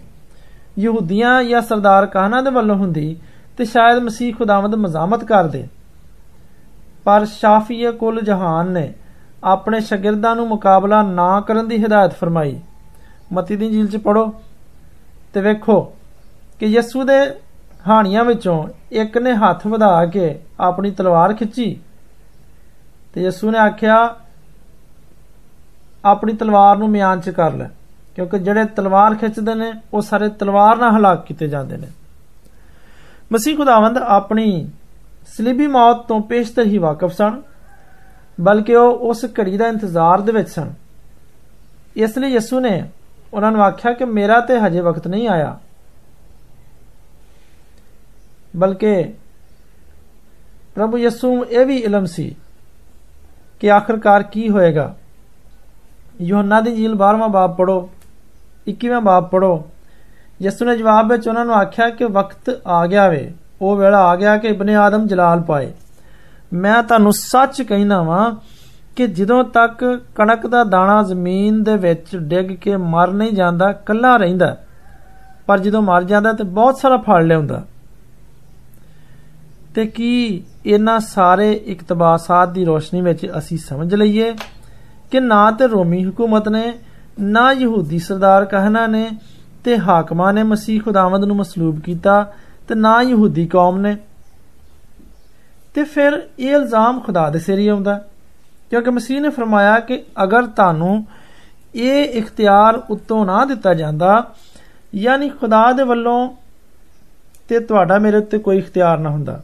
ਯਹੂਦੀਆਂ 0.79 1.43
ਜਾਂ 1.43 1.61
ਸਰਦਾਰ 1.61 2.05
ਕਾਹਨਾ 2.05 2.41
ਦੇ 2.41 2.49
ਵੱਲੋਂ 2.49 2.75
ਹੁੰਦੀ 2.75 3.15
ਤੇ 3.57 3.65
ਸ਼ਾਇਦ 3.65 4.03
ਮਸੀਹ 4.03 4.33
ਖੁਦਾਵੰਦ 4.33 4.75
ਮਜ਼ਾਮਤ 4.75 5.23
ਕਰਦੇ 5.23 5.67
ਪਰ 7.05 7.25
ਸ਼ਾਫੀਏ 7.25 7.91
ਕੁਲ 7.91 8.21
ਜਹਾਨ 8.21 8.71
ਨੇ 8.71 8.91
ਆਪਣੇ 9.43 9.79
ਸ਼ਾਗਿਰਦਾਂ 9.79 10.35
ਨੂੰ 10.35 10.47
ਮੁਕਾਬਲਾ 10.47 11.01
ਨਾ 11.03 11.39
ਕਰਨ 11.41 11.67
ਦੀ 11.67 11.83
ਹਦਾਇਤ 11.83 12.13
ਫਰਮਾਈ 12.13 12.59
ਮਤੀ 13.33 13.55
ਦੀ 13.55 13.69
ਜੀਲ 13.69 13.87
ਚ 13.87 13.97
ਪੜੋ 13.97 14.31
ਤੇ 15.33 15.41
ਵੇਖੋ 15.41 15.81
ਕਿ 16.59 16.65
ਯਸੂ 16.65 17.03
ਦੇ 17.03 17.19
ਹਾਣੀਆਂ 17.87 18.23
ਵਿੱਚੋਂ 18.23 18.63
ਇੱਕ 18.91 19.17
ਨੇ 19.17 19.33
ਹੱਥ 19.35 19.65
ਵਧਾ 19.67 20.05
ਕੇ 20.05 20.33
ਆਪਣੀ 20.59 20.91
ਤਲਵਾਰ 20.91 21.33
ਖਿੱਚੀ 21.33 21.75
ਤੇ 23.13 23.21
ਯਸੂ 23.21 23.51
ਨੇ 23.51 23.57
ਆਖਿਆ 23.57 23.97
ਆਪਣੀ 26.05 26.33
ਤਲਵਾਰ 26.33 26.77
ਨੂੰ 26.77 26.89
ਮਿਆਨ 26.89 27.19
ਚ 27.21 27.29
ਕਰ 27.29 27.53
ਲੈ 27.53 27.69
ਕਿਉਂਕਿ 28.15 28.39
ਜਿਹੜੇ 28.39 28.65
ਤਲਵਾਰ 28.75 29.15
ਖਿੱਚਦੇ 29.15 29.53
ਨੇ 29.55 29.71
ਉਹ 29.93 30.01
ਸਾਰੇ 30.01 30.29
ਤਲਵਾਰ 30.29 30.77
ਨਾਲ 30.77 30.95
ਹਲਾਕ 30.97 31.25
ਕੀਤੇ 31.25 31.47
ਜਾਂਦੇ 31.47 31.77
ਨੇ 31.77 31.87
ਮਸੀਹ 33.31 33.57
ਖੁਦਾਵੰਦ 33.57 33.97
ਆਪਣੀ 33.97 34.47
ਸਲੀਬੀ 35.27 35.67
ਮੌਤ 35.67 36.05
ਤੋਂ 36.07 36.19
ਪੇਸ਼ਤਰ 36.21 36.65
ਹੀ 36.65 36.77
ਵਾਕਿਫ 36.77 37.11
ਸਨ 37.11 37.41
ਬਲਕਿ 38.37 38.75
ਉਹ 38.75 39.07
ਉਸ 39.09 39.25
ਘੜੀ 39.39 39.57
ਦਾ 39.57 39.67
ਇੰਤਜ਼ਾਰ 39.67 40.21
ਦੇ 40.21 40.31
ਵਿੱਚ 40.31 40.49
ਸਨ 40.49 40.73
ਇਸ 41.95 42.17
ਲਈ 42.17 42.31
ਯਿਸੂ 42.31 42.59
ਨੇ 42.59 42.81
ਉਹਨਾਂ 43.33 43.51
ਨੂੰ 43.51 43.63
ਆਖਿਆ 43.63 43.91
ਕਿ 43.93 44.05
ਮੇਰਾ 44.05 44.39
ਤੇ 44.39 44.59
ਹਜੇ 44.59 44.81
ਵਕਤ 44.81 45.07
ਨਹੀਂ 45.07 45.27
ਆਇਆ 45.27 45.57
ਬਲਕਿ 48.55 48.93
ਪ੍ਰਭੂ 50.75 50.97
ਯਿਸੂ 50.97 51.31
ਇਹ 51.43 51.65
ਵੀ 51.65 51.77
ਇਲਮ 51.77 52.05
ਸੀ 52.05 52.35
ਕਿ 53.59 53.71
ਆਖਰਕਾਰ 53.71 54.23
ਕੀ 54.23 54.49
ਹੋਏਗਾ 54.49 54.93
ਯੋਹੰਨਾ 56.21 56.61
ਦੀ 56.61 56.75
ਜੀਲ 56.75 56.93
12ਵਾਂ 56.95 57.29
ਬਾਬ 57.29 57.55
ਪੜੋ 57.55 57.77
21ਵਾਂ 58.67 59.01
ਬਾਬ 59.01 59.29
ਪੜੋ 59.29 59.63
ਯਿਸੂ 60.41 60.65
ਨੇ 60.65 60.75
ਜਵਾਬ 60.77 61.11
ਵਿੱਚ 61.11 61.27
ਉਹਨਾਂ 61.27 61.45
ਨੂੰ 61.45 61.55
ਆਖਿਆ 61.55 61.89
ਕਿ 61.89 62.05
ਵਕਤ 62.05 62.49
ਆ 62.67 62.85
ਗਿਆ 62.87 63.07
ਵੇ 63.09 63.31
ਉਹ 63.61 63.75
ਵੇਲਾ 63.75 64.01
ਆ 64.03 64.15
ਗਿਆ 64.15 64.37
ਕਿ 64.37 64.47
ਇਬਨ 64.47 64.69
ਆਦਮ 64.69 65.07
ਜਲਾਲ 65.07 65.41
ਪਾਏ 65.41 65.71
ਮੈਂ 66.53 66.81
ਤੁਹਾਨੂੰ 66.83 67.13
ਸੱਚ 67.13 67.61
ਕਹਿਣਾ 67.61 68.01
ਵਾਂ 68.01 68.31
ਕਿ 68.95 69.07
ਜਦੋਂ 69.07 69.43
ਤੱਕ 69.43 69.83
ਕਣਕ 70.15 70.45
ਦਾ 70.47 70.63
ਦਾਣਾ 70.63 71.01
ਜ਼ਮੀਨ 71.03 71.63
ਦੇ 71.63 71.75
ਵਿੱਚ 71.77 72.15
ਡਿੱਗ 72.17 72.51
ਕੇ 72.51 72.75
ਮਰ 72.77 73.11
ਨਹੀਂ 73.11 73.31
ਜਾਂਦਾ 73.31 73.71
ਕੱਲਾ 73.85 74.15
ਰਹਿੰਦਾ 74.17 74.55
ਪਰ 75.47 75.59
ਜਦੋਂ 75.59 75.81
ਮਰ 75.81 76.03
ਜਾਂਦਾ 76.03 76.33
ਤੇ 76.33 76.43
ਬਹੁਤ 76.43 76.77
ਸਾਰਾ 76.77 76.97
ਫਲ 76.97 77.27
ਲਿਆਉਂਦਾ 77.27 77.63
ਤੇ 79.75 79.85
ਕੀ 79.85 80.43
ਇਹਨਾਂ 80.65 80.99
ਸਾਰੇ 80.99 81.51
ਇਕਤਬਾਸਾਤ 81.53 82.49
ਦੀ 82.49 82.65
ਰੋਸ਼ਨੀ 82.65 83.01
ਵਿੱਚ 83.01 83.27
ਅਸੀਂ 83.37 83.57
ਸਮਝ 83.57 83.93
ਲਈਏ 83.95 84.33
ਕਿ 85.11 85.19
ਨਾ 85.19 85.49
ਤੇ 85.51 85.67
ਰੋਮੀ 85.67 86.03
ਹਕੂਮਤ 86.03 86.49
ਨੇ 86.49 86.73
ਨਾ 87.19 87.51
ਯਹੂਦੀ 87.51 87.99
ਸਰਦਾਰ 87.99 88.45
ਕਹਿਣਾ 88.45 88.85
ਨੇ 88.87 89.09
ਤੇ 89.63 89.77
ਹਾਕਮਾਂ 89.77 90.33
ਨੇ 90.33 90.43
ਮਸੀਹ 90.43 90.81
ਖੁਦਾਵੰਦ 90.81 91.23
ਨੂੰ 91.23 91.35
ਮਸਲੂਬ 91.35 91.79
ਕੀਤਾ 91.79 92.23
ਤੇ 92.67 92.75
ਨਾ 92.75 93.01
ਯਹੂਦੀ 93.01 93.45
ਕੌਮ 93.47 93.77
ਨੇ 93.77 93.95
ਤੇ 95.75 95.83
ਫਿਰ 95.83 96.21
ਇਹ 96.39 96.51
ਇਲਜ਼ਾਮ 96.51 96.99
ਖੁਦਾ 96.99 97.29
ਦੇ 97.29 97.39
ਸਿਰ 97.39 97.59
ਹੀ 97.59 97.67
ਆਉਂਦਾ 97.67 97.99
ਕਿਉਂਕਿ 98.71 98.89
ਮਸੀਹ 98.89 99.21
ਨੇ 99.21 99.29
ਫਰਮਾਇਆ 99.29 99.79
ਕਿ 99.79 100.01
ਅਗਰ 100.23 100.45
ਤੁਹਾਨੂੰ 100.45 101.05
ਇਹ 101.75 102.03
ਇਖਤਿਆਰ 102.13 102.81
ਉੱਤੋਂ 102.89 103.25
ਨਾ 103.25 103.43
ਦਿੱਤਾ 103.45 103.73
ਜਾਂਦਾ 103.73 104.23
ਯਾਨੀ 104.95 105.29
ਖੁਦਾ 105.29 105.71
ਦੇ 105.71 105.83
ਵੱਲੋਂ 105.83 106.17
ਤੇ 107.49 107.59
ਤੁਹਾਡਾ 107.59 107.97
ਮੇਰੇ 107.99 108.17
ਉੱਤੇ 108.17 108.37
ਕੋਈ 108.37 108.57
ਇਖਤਿਆਰ 108.57 108.97
ਨਾ 108.97 109.09
ਹੁੰਦਾ 109.09 109.41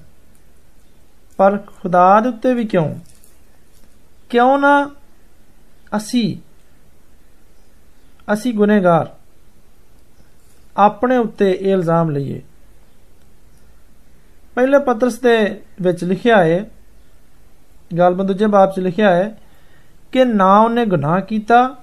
ਪਰ 1.37 1.57
ਖੁਦਾ 1.81 2.19
ਦੇ 2.19 2.29
ਉੱਤੇ 2.29 2.53
ਵੀ 2.53 2.65
ਕਿਉਂ 2.65 2.89
ਕਿਉਂ 4.29 4.57
ਨਾ 4.59 4.89
ਅਸੀਂ 5.97 6.35
ਅਸੀਂ 8.33 8.53
ਗੁਨੇਗਾਰ 8.53 9.09
ਆਪਣੇ 10.77 11.17
ਉੱਤੇ 11.17 11.51
ਇਹ 11.51 11.73
ਇਲਜ਼ਾਮ 11.73 12.09
ਲਈਏ 12.09 12.41
ਪਹਿਲੇ 14.57 14.77
ਪਤਰਸ 14.77 15.19
ਦੇ 15.19 15.37
ਵਿੱਚ 15.81 16.03
ਲਿਖਿਆ 16.03 16.43
ਹੈ 16.43 16.63
ਗਲਬੰਦ 17.97 18.27
ਦੂਜੇ 18.27 18.45
ਬਾਬ 18.47 18.71
'ਚ 18.71 18.79
ਲਿਖਿਆ 18.79 19.15
ਹੈ 19.15 19.35
ਕਿ 20.11 20.25
ਨਾ 20.25 20.57
ਉਹਨੇ 20.59 20.85
ਗੁਨਾਹ 20.85 21.19
ਕੀਤਾ 21.21 21.75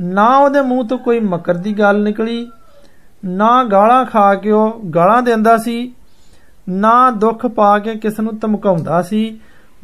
ਨਾ 0.00 0.26
ਉਹਦੇ 0.38 0.60
ਮੂੰਹ 0.60 0.84
ਤੋਂ 0.88 0.98
ਕੋਈ 0.98 1.20
ਮਕਰ 1.20 1.54
ਦੀ 1.54 1.72
ਗੱਲ 1.72 2.02
ਨਿਕਲੀ 2.02 2.46
ਨਾ 3.22 3.64
ਗਾਲਾਂ 3.64 4.04
ਖਾ 4.04 4.34
ਕੇ 4.34 4.50
ਉਹ 4.50 4.80
ਗਾਲਾਂ 4.94 5.22
ਦਿੰਦਾ 5.22 5.56
ਸੀ 5.58 5.92
ਨਾ 6.68 7.10
ਦੁੱਖ 7.10 7.46
ਪਾ 7.46 7.78
ਕੇ 7.78 7.94
ਕਿਸ 7.94 8.20
ਨੂੰ 8.20 8.38
ਧਮਕਾਉਂਦਾ 8.38 9.00
ਸੀ 9.02 9.40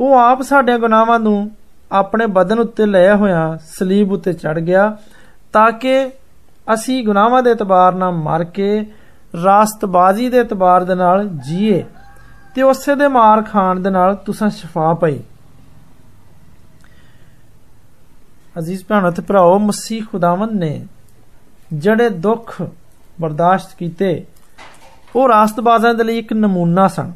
ਉਹ 0.00 0.18
ਆਪ 0.18 0.42
ਸਾਡੇ 0.42 0.78
ਗੁਨਾਹਾਂ 0.78 1.20
ਨੂੰ 1.20 1.50
ਆਪਣੇ 1.92 2.26
ਬਦਨ 2.26 2.58
ਉੱਤੇ 2.58 2.86
ਲਿਆ 2.86 3.16
ਹੋਇਆ 3.16 3.58
ਸਲੀਬ 3.66 4.12
ਉੱਤੇ 4.12 4.32
ਚੜ 4.32 4.58
ਗਿਆ 4.58 4.96
ਤਾਂ 5.52 5.72
ਕਿ 5.72 6.08
ਅਸੀਂ 6.74 7.04
ਗੁਨਾਹਾਂ 7.04 7.42
ਦੇ 7.42 7.50
ਇਤਬਾਰ 7.50 7.94
ਨਾਲ 7.94 8.10
ਮਰ 8.10 8.44
ਕੇ 8.44 8.92
ਰਾਸਤਬਾਜ਼ੀ 9.44 10.28
ਦੇ 10.28 10.40
ਇਤਬਾਰ 10.40 10.84
ਦੇ 10.84 10.94
ਨਾਲ 10.94 11.28
ਜੀਏ 11.28 11.84
ਤੇ 12.54 12.62
ਉਸੇ 12.62 12.94
ਦੇ 12.94 13.08
ਮਾਰ 13.08 13.42
ਖਾਣ 13.42 13.80
ਦੇ 13.80 13.90
ਨਾਲ 13.90 14.14
ਤੁਸੀਂ 14.14 14.50
ਸ਼ਿਫਾ 14.50 14.94
ਪਾਈ 14.94 15.22
ਅਜ਼ੀਜ਼ 18.58 18.84
ਭੈਣੋ 18.88 19.10
ਤੇ 19.10 19.22
ਭਰਾਓ 19.22 19.58
ਮਸੀਹ 19.58 20.02
ਖੁਦਾਵੰਦ 20.12 20.50
ਨੇ 20.50 20.86
ਜਿਹੜੇ 21.72 22.08
ਦੁੱਖ 22.10 22.62
ਬਰਦਾਸ਼ਤ 23.20 23.76
ਕੀਤੇ 23.76 24.24
ਉਹ 25.14 25.28
ਰਾਸਤਬਾਜ਼ਾਂ 25.28 25.94
ਦੇ 25.94 26.04
ਲਈ 26.04 26.18
ਇੱਕ 26.18 26.32
ਨਮੂਨਾ 26.32 26.86
ਸਨ 26.88 27.12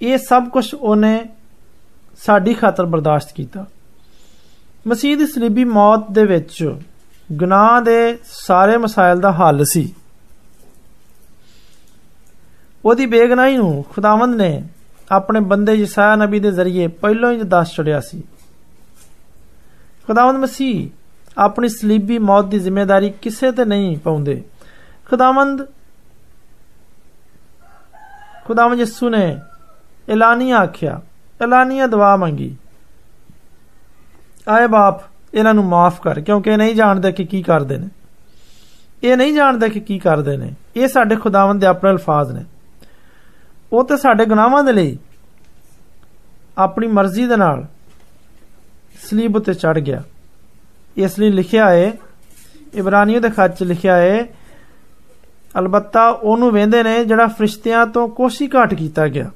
ਇਹ 0.00 0.18
ਸਭ 0.18 0.48
ਕੁਝ 0.48 0.64
ਉਹਨੇ 0.74 1.18
ਸਾਡੀ 2.18 2.54
ਖਾਤਰ 2.54 2.86
ਬਰਦਾਸ਼ਤ 2.86 3.32
ਕੀਤਾ 3.32 3.64
ਮਸੀਹ 4.86 5.16
ਦੀ 5.16 5.26
ਸਲੀਬੀ 5.26 5.64
ਮੌਤ 5.64 6.10
ਦੇ 6.10 6.24
ਵਿੱਚ 6.24 6.62
ਗੁਨਾਹ 7.32 7.80
ਦੇ 7.82 8.18
ਸਾਰੇ 8.24 8.76
ਮਸਾਇਲ 8.76 9.20
ਦਾ 9.20 9.32
ਹੱਲ 9.32 9.64
ਸੀ 9.64 9.92
ਉਹਦੀ 12.84 13.06
ਬੇਗਨਾਹੀ 13.06 13.56
ਨੂੰ 13.56 13.84
ਖੁਦਾਵੰਦ 13.90 14.34
ਨੇ 14.34 14.62
ਆਪਣੇ 15.10 15.40
ਬੰਦੇ 15.40 15.74
ਯਸਾਇਆ 15.74 16.16
ਨਬੀ 16.16 16.40
ਦੇ 16.40 16.50
ਜ਼ਰੀਏ 16.50 16.86
ਪਹਿਲਾਂ 17.00 17.32
ਹੀ 17.32 17.42
ਦੱਸ 17.42 17.74
ਛੜਿਆ 17.76 18.00
ਸੀ 18.00 18.22
ਖੁਦਾਵੰਦ 20.06 20.38
ਮਸੀਹ 20.38 20.88
ਆਪਣੀ 21.38 21.68
ਸਲੀਬੀ 21.68 22.18
ਮੌਤ 22.18 22.44
ਦੀ 22.44 22.58
ਜ਼ਿੰਮੇਵਾਰੀ 22.58 23.10
ਕਿਸੇ 23.22 23.50
ਤੇ 23.52 23.64
ਨਹੀਂ 23.64 23.96
ਪਾਉਂਦੇ 23.98 24.42
ਖੁਦਾਵੰਦ 25.06 25.66
ਖੁਦਾਵੰਦ 28.44 28.80
ਯਿਸੂ 28.80 29.08
ਨੇ 29.08 29.24
ਐਲਾਨੀਆ 30.08 30.58
ਆਖਿਆ 30.58 31.00
ਐਲਾਨੀਆ 31.42 31.86
ਦੁਆ 31.86 32.16
ਮੰਗੀ 32.16 32.56
ਆਏ 34.48 34.66
ਬਾਪ 34.66 35.02
ਇਹਨਾਂ 35.34 35.54
ਨੂੰ 35.54 35.64
ਮਾਫ 35.64 36.00
ਕਰ 36.00 36.20
ਕਿਉਂਕਿ 36.20 36.50
ਇਹ 36.50 36.56
ਨਹੀਂ 36.58 36.74
ਜਾਣਦੇ 36.74 37.12
ਕਿ 37.12 37.24
ਕੀ 37.24 37.42
ਕਰਦੇ 37.42 37.76
ਨੇ 37.76 37.88
ਇਹ 39.02 39.16
ਨਹੀਂ 39.16 39.34
ਜਾਣਦੇ 39.34 39.68
ਕਿ 39.68 39.80
ਕੀ 39.80 39.98
ਕਰਦੇ 39.98 40.36
ਨੇ 40.36 40.52
ਇਹ 40.76 40.88
ਸਾਡੇ 40.88 41.16
ਖੁਦਾਵੰਦ 41.16 41.60
ਦੇ 41.60 41.66
ਆਪਣੇ 41.66 41.90
ਅਲਫਾਜ਼ 41.90 42.32
ਨੇ 42.32 42.44
ਉਹ 43.72 43.84
ਤੇ 43.84 43.96
ਸਾਡੇ 43.96 44.24
ਗੁਨਾਹਾਂ 44.24 44.62
ਦੇ 44.64 44.72
ਲਈ 44.72 44.98
ਆਪਣੀ 46.58 46.86
ਮਰਜ਼ੀ 46.86 47.26
ਦੇ 47.26 47.36
ਨਾਲ 47.36 47.66
ਸਲੀਬ 49.08 49.36
ਉਤੇ 49.36 49.54
ਚੜ 49.54 49.78
ਗਿਆ 49.78 50.02
ਇਸ 50.96 51.18
ਲਈ 51.18 51.30
ਲਿਖਿਆ 51.30 51.68
ਹੈ 51.70 51.92
ਇਬਰਾਨੀਓ 52.74 53.20
ਦੇ 53.20 53.30
ਖੱਤ 53.30 53.56
'ਚ 53.56 53.62
ਲਿਖਿਆ 53.62 53.96
ਹੈ 53.96 54.26
ਅਲਬੱਤਾ 55.58 56.08
ਉਹਨੂੰ 56.08 56.50
ਵੇਂਦੇ 56.52 56.82
ਨੇ 56.82 57.04
ਜਿਹੜਾ 57.04 57.26
ਫਰਿਸ਼ਤਿਆਂ 57.28 57.86
ਤੋਂ 57.86 58.08
ਕੋਸ਼ੀ 58.08 58.48
ਘਾਟ 58.54 58.74
ਕੀਤਾ 58.74 59.06
ਗਿਆ 59.08 59.30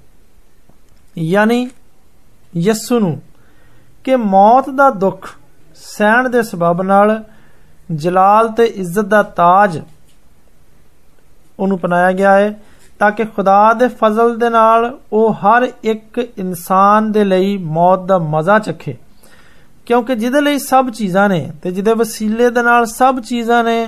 ਯਾਨੀ 1.17 1.69
ਯਿਸੂ 2.57 2.99
ਨੂੰ 2.99 3.19
ਕਿ 4.05 4.17
ਮੌਤ 4.17 4.71
ਦਾ 4.71 4.91
ਦੁੱਖ 4.97 5.29
ਸਹਿਣ 5.77 6.29
ਦੇ 6.29 6.43
ਸਬਬ 6.43 6.83
ਨਾਲ 6.83 7.23
ਜਲਾਲ 7.93 8.49
ਤੇ 8.49 8.65
ਇੱਜ਼ਤ 8.65 9.05
ਦਾ 9.05 9.23
ਤਾਜ 9.37 9.81
ਉਹਨੂੰ 11.59 11.79
ਪਨਾਇਆ 11.79 12.13
ਗਿਆ 12.13 12.33
ਹੈ 12.33 12.55
ਤਾਂ 13.01 13.11
ਕਿ 13.11 13.25
ਖੁਦਾ 13.27 13.73
ਦੇ 13.73 13.89
ਫਜ਼ਲ 14.01 14.37
ਦੇ 14.39 14.49
ਨਾਲ 14.51 14.91
ਉਹ 15.13 15.33
ਹਰ 15.35 15.69
ਇੱਕ 15.85 16.19
ਇਨਸਾਨ 16.19 17.11
ਦੇ 17.13 17.25
ਲਈ 17.25 17.57
ਮੌਤ 17.59 18.07
ਦਾ 18.07 18.19
ਮਜ਼ਾ 18.19 18.59
ਚੱਖੇ 18.59 18.97
ਕਿਉਂਕਿ 19.92 20.16
ਜਿਹਦੇ 20.16 20.42
ਲਈ 20.42 20.58
ਸਭ 20.58 20.90
ਚੀਜ਼ਾਂ 20.90 21.28
ਨੇ 21.30 21.40
ਤੇ 21.64 21.72
ਜਿਹਦੇ 21.72 21.94
ਵਸੀਲੇ 21.94 22.50
ਦੇ 22.50 22.62
ਨਾਲ 22.62 22.86
ਸਭ 22.86 23.20
ਚੀਜ਼ਾਂ 23.20 23.64
ਨੇ 23.64 23.88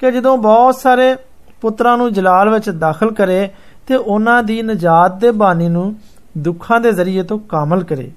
ਕਿ 0.00 0.10
ਜਦੋਂ 0.10 0.36
ਬਹੁਤ 0.38 0.76
ਸਾਰੇ 0.76 1.14
ਪੁੱਤਰਾਂ 1.60 1.96
ਨੂੰ 1.96 2.12
ਜਲਾਲ 2.12 2.50
ਵਿੱਚ 2.50 2.68
ਦਾਖਲ 2.70 3.12
ਕਰੇ 3.12 3.48
ਤੇ 3.86 3.96
ਉਹਨਾਂ 3.96 4.42
ਦੀ 4.42 4.60
ਨਜਾਤ 4.62 5.18
ਦੇ 5.20 5.30
ਬਾਨੀ 5.34 5.68
ਨੂੰ 5.68 5.94
ਦੁੱਖਾਂ 6.38 6.80
ਦੇ 6.80 6.92
ਜ਼ਰੀਏ 6.92 7.22
ਤੋਂ 7.22 7.38
ਕਾਮਲ 7.48 7.84
ਕਰੇ 7.84 8.10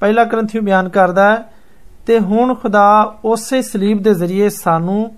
ਪਹਿਲਾ 0.00 0.24
ਗ੍ਰੰਥੀ 0.24 0.60
ਬਿਆਨ 0.60 0.88
ਕਰਦਾ 0.88 1.30
ਹੈ 1.30 1.42
ਤੇ 2.06 2.18
ਹੁਣ 2.20 2.54
ਖੁਦਾ 2.54 2.86
ਉਸੇ 3.24 3.62
ਸਲੀਬ 3.62 4.02
ਦੇ 4.02 4.14
ਜ਼ਰੀਏ 4.14 4.48
ਸਾਨੂੰ 4.48 5.10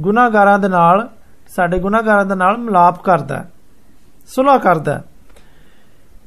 ਗੁਨਾਹਗਾਰਾਂ 0.00 0.58
ਦੇ 0.58 0.68
ਨਾਲ 0.68 1.08
ਸਾਡੇ 1.48 1.78
ਗੁਨਾਹਗਾਰਾਂ 1.78 2.26
ਦੇ 2.26 2.34
ਨਾਲ 2.34 2.58
ਮਿਲਾਪ 2.58 3.02
ਕਰਦਾ 3.02 3.44
ਸੁਲਾ 4.28 4.58
ਕਰਦਾ 4.58 5.00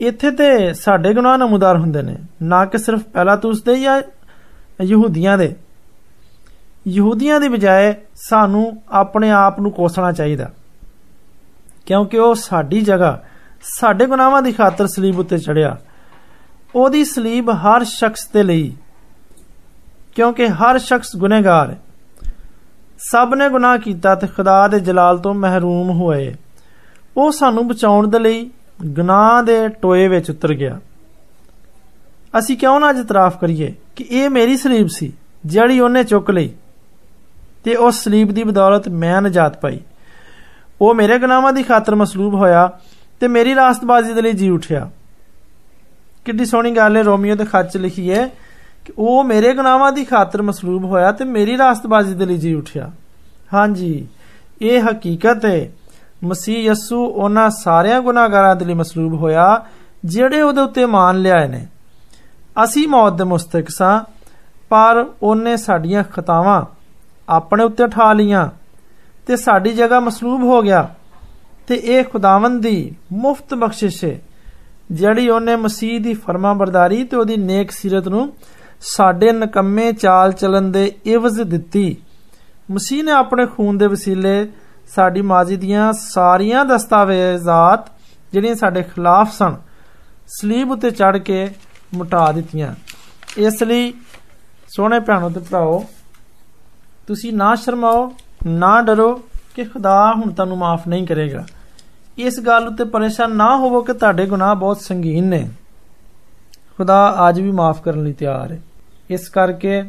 ਇੱਥੇ 0.01 0.31
ਤੇ 0.31 0.73
ਸਾਡੇ 0.75 1.13
ਗੁਨਾਹ 1.15 1.39
ਨਮੂਦਾਰ 1.39 1.77
ਹੁੰਦੇ 1.77 2.03
ਨੇ 2.03 2.17
ਨਾ 2.43 2.65
ਕਿ 2.65 2.79
ਸਿਰਫ 2.79 3.03
ਪਹਿਲਾ 3.13 3.37
ਤੁਸ 3.37 3.63
ਦੇ 3.63 3.81
ਜਾਂ 3.81 4.01
ਯਹੂਦੀਆਂ 4.83 5.39
ਦੇ 5.39 5.55
ਯਹੂਦੀਆਂ 6.89 7.41
ਦੀ 7.41 7.49
ਬਜਾਏ 7.49 7.95
ਸਾਨੂੰ 8.15 8.83
ਆਪਣੇ 8.93 9.31
ਆਪ 9.31 9.61
ਨੂੰ 9.61 9.73
ਕੋਸਣਾ 9.73 10.13
ਚਾਹੀਦਾ 10.13 10.51
ਕਿਉਂਕਿ 11.87 12.19
ਉਹ 12.19 12.35
ਸਾਡੀ 12.35 12.81
ਜਗ੍ਹਾ 12.81 13.19
ਸਾਡੇ 13.63 14.07
ਗੁਨਾਹਾਂ 14.07 14.43
ਦੀ 14.43 14.53
ਖਾਤਰ 14.53 14.87
ਸਲੀਬ 14.87 15.19
ਉੱਤੇ 15.19 15.39
ਚੜਿਆ 15.39 15.77
ਉਹਦੀ 16.75 17.05
ਸਲੀਬ 17.05 17.51
ਹਰ 17.51 17.85
ਸ਼ਖਸ 17.85 18.27
ਦੇ 18.33 18.43
ਲਈ 18.43 18.73
ਕਿਉਂਕਿ 20.15 20.49
ਹਰ 20.49 20.79
ਸ਼ਖਸ 20.79 21.17
ਗੁਨੇਗਾਰ 21.17 21.71
ਹੈ 21.71 21.79
ਸਭ 23.01 23.35
ਨੇ 23.35 23.49
ਗੁਨਾਹ 23.49 23.77
ਕੀਤਾ 23.79 24.15
ਤੇ 24.15 24.27
ਖੁਦਾ 24.27 24.67
ਦੇ 24.69 24.81
ਜਲਾਲ 24.81 25.19
ਤੋਂ 25.19 25.35
ਮਹਿਰੂਮ 25.35 25.91
ਹੋਏ 25.91 26.35
ਉਹ 27.17 27.31
ਸਾਨੂੰ 27.33 27.67
ਬਚਾਉਣ 27.69 28.07
ਦੇ 28.07 28.19
ਲਈ 28.19 28.51
ਗੁਨਾਹ 28.85 29.43
ਦੇ 29.43 29.69
ਟੋਏ 29.69 30.09
ਵਿੱਚ 30.09 30.31
ਉਤਰ 30.31 30.55
ਗਿਆ 30.55 30.81
ਅਸੀਂ 32.39 32.57
ਕਿਉਂ 32.57 32.81
ਨਾ 32.81 32.91
ਇਤਰਾਫ 32.91 33.41
ਕਰੀਏ 33.41 33.75
ਕਿ 33.97 34.05
ਇਹ 34.11 34.31
ਮੇਰੀ 34.31 34.57
ਸਲੀਬ 34.57 34.87
ਸੀ 34.87 35.13
ਜਿਹੜੀ 35.47 35.81
ਉਹਨੇ 35.81 36.05
ਚੁੱਕ 36.05 36.31
ਲਈ 36.31 36.51
ਤੇ 37.65 37.75
ਉਸ 37.75 38.05
ਸਲੀਬ 38.05 38.33
ਦੀ 38.33 38.45
ਬਦੌਲਤ 38.45 38.89
ਮੈਂ 38.89 39.23
ਨਜਾਤ 39.23 39.61
ਪਾਈ 39.61 39.81
ਉਹ 40.81 40.95
ਮੇਰੇ 40.95 41.19
ਗੁਨਾਹਾਂ 41.19 41.53
ਦੀ 41.53 41.63
ਖਾਤਰ 41.63 41.95
ਮਸਲੂਬ 41.95 42.35
ਹੋਇਆ 42.35 42.71
ਤੇ 43.21 43.29
ਮੇਰੀ 43.29 43.55
ਰਾਸਤਬਾਜ਼ੀ 43.55 44.13
ਦੇ 44.13 44.23
ਲਈ 44.23 44.33
ਜੀ 44.33 44.51
ਉਠਿਆ 44.51 44.91
ਕਿੰਨੀ 46.25 46.45
ਸੋਹਣੀ 46.45 46.71
ਗੱਲ 46.71 46.97
ਹੈ 46.97 47.03
ਰੋਮੀਓ 47.03 47.35
ਦੇ 47.35 47.45
ਖੱਤ 47.45 47.73
ਚ 47.73 47.77
ਲਿਖੀ 47.77 48.11
ਹੈ 48.11 48.31
ਕਿ 48.85 48.93
ਉਹ 48.99 49.25
ਮੇਰੇ 49.25 49.53
ਗੁਨਾਹਾਂ 49.55 49.93
ਦੀ 49.93 50.05
ਖਾਤਰ 50.05 50.43
ਮਸਲੂਬ 50.43 50.85
ਹੋਇਆ 50.85 51.13
ਤੇ 51.13 51.25
ਮੇਰੀ 51.25 51.59
ਰਾਸਤਬਾਜ਼ੀ 51.59 52.15
ਦੇ 52.15 52.27
ਲਈ 52.27 52.37
ਜੀ 52.37 52.55
ਉਠਿਆ 52.55 52.91
ਹਾਂਜੀ 53.55 54.07
ਇਹ 54.63 54.83
ਹਕੀਕਤ 54.83 55.45
ਹੈ 55.45 55.71
ਮਸੀਹ 56.25 56.59
ਯਸੂ 56.59 57.05
ਉਹਨਾਂ 57.05 57.49
ਸਾਰਿਆਂ 57.51 58.01
ਗੁਨਾਹਗਾਰਾਂ 58.03 58.55
ਦੇ 58.57 58.65
ਲਈ 58.65 58.75
ਮਸਲੂਬ 58.75 59.15
ਹੋਇਆ 59.15 59.65
ਜਿਹੜੇ 60.05 60.41
ਉਹਦੇ 60.41 60.61
ਉੱਤੇ 60.61 60.85
ਮਾਨ 60.87 61.19
ਲਿਆਏ 61.19 61.49
ਨੇ 61.49 61.67
ਅਸੀਂ 62.65 62.87
ਮੌਤ 62.89 63.13
ਦੇ 63.13 63.25
ਮੁਸਤਕ 63.25 63.69
ਸਾਂ 63.69 64.01
ਪਰ 64.71 65.05
ਉਹਨੇ 65.23 65.57
ਸਾਡੀਆਂ 65.57 66.03
ਖਤਾਵਾਂ 66.13 66.65
ਆਪਣੇ 67.29 67.65
ਉੱਤੇ 67.65 67.85
ਉਠਾ 67.85 68.13
ਲੀਆਂ 68.13 68.49
ਤੇ 69.27 69.37
ਸਾਡੀ 69.37 69.73
ਜਗ੍ਹਾ 69.73 70.01
ਮਸਲੂਬ 70.01 70.43
ਹੋ 70.43 70.61
ਗਿਆ 70.63 70.89
ਤੇ 71.69 71.75
ਇਹ 71.75 72.05
ਖੁਦਾਵੰਦ 72.05 72.63
ਦੀ 72.63 72.95
ਮੁਫਤ 73.13 73.55
ਬਖਸ਼ਿਸ਼ 73.55 74.05
ਹੈ 74.05 74.19
ਜਿਹੜੀ 74.91 75.29
ਉਹਨੇ 75.29 75.57
ਮਸੀਹ 75.57 76.01
ਦੀ 76.01 76.15
ਫਰਮਾਬਰਦਾਰੀ 76.15 77.03
ਤੇ 77.05 77.17
ਉਹਦੀ 77.17 77.37
ਨੇਕ 77.37 77.71
ਸਿਰਤ 77.71 78.09
ਨੂੰ 78.09 78.33
ਸਾਡੇ 78.81 79.33
ਨਕੰਮੇ 79.33 79.93
ਚਾਲ 79.93 80.33
ਚੱਲਣ 80.33 80.71
ਦੇ 80.71 80.91
ਇਵਜ਼ 81.07 81.41
ਦਿੱਤੀ 81.43 81.97
ਮਸੀਹ 82.71 83.05
ਨੇ 83.05 83.13
ਆਪਣੇ 83.13 83.47
ਖੂਨ 83.47 83.79
ਦੇ 83.79 83.87
ਵਸੀਲੇ 83.87 84.47
ਸਾਡੀ 84.89 85.23
ਮਾਜ਼ੀ 85.23 85.57
ਦੀਆਂ 85.57 85.93
ਸਾਰੀਆਂ 85.95 86.65
ਦਸਤਾਵੇਜ਼ਾਤ 86.65 87.91
ਜਿਹੜੀਆਂ 88.33 88.55
ਸਾਡੇ 88.55 88.83
ਖਿਲਾਫ 88.85 89.33
ਸਨ 89.33 89.57
ਸਲੀਬ 90.31 90.71
ਉਤੇ 90.73 90.91
ਚੜ 90.91 91.17
ਕੇ 91.19 91.49
ਮੁਟਾ 91.95 92.31
ਦਿੱਤੀਆਂ 92.33 92.75
ਇਸ 93.39 93.63
ਲਈ 93.63 93.93
ਸੋਹਣੇ 94.69 94.99
ਭੈਣੋ 95.01 95.29
ਤੇ 95.31 95.41
ਭਰਾਓ 95.41 95.85
ਤੁਸੀਂ 97.09 97.33
ਨਾ 97.33 97.55
ਸ਼ਰਮਾਓ 97.55 98.11
ਨਾ 98.47 98.81
ਡਰੋ 98.83 99.13
ਕਿ 99.55 99.65
ਖੁਦਾ 99.65 100.13
ਹੁਣ 100.15 100.33
ਤੁਹਾਨੂੰ 100.33 100.59
ਮਾਫ 100.59 100.89
ਨਹੀਂ 100.89 101.07
ਕਰੇਗਾ 101.07 101.45
ਇਸ 102.19 102.39
ਗੱਲ 102.41 102.67
ਉਤੇ 102.69 102.85
ਪਰੇਸ਼ਾਨ 102.85 103.37
ਨਾ 103.37 103.55
ਹੋਵੋ 103.57 103.81
ਕਿ 103.83 103.93
ਤੁਹਾਡੇ 103.93 104.27
ਗੁਨਾਹ 104.27 104.55
ਬਹੁਤ 104.55 104.81
ਸੰਗੀਨ 104.81 105.25
ਨੇ 105.25 105.49
ਖੁਦਾ 106.79 107.29
ਅੱਜ 107.29 107.41
ਵੀ 107.41 107.51
ਮਾਫ 107.51 107.83
ਕਰਨ 107.83 108.03
ਲਈ 108.05 108.13
ਤਿਆਰ 108.13 108.53
ਹੈ 108.53 108.61
ਇਸ 109.11 109.29
ਕਰਕੇ 109.29 109.83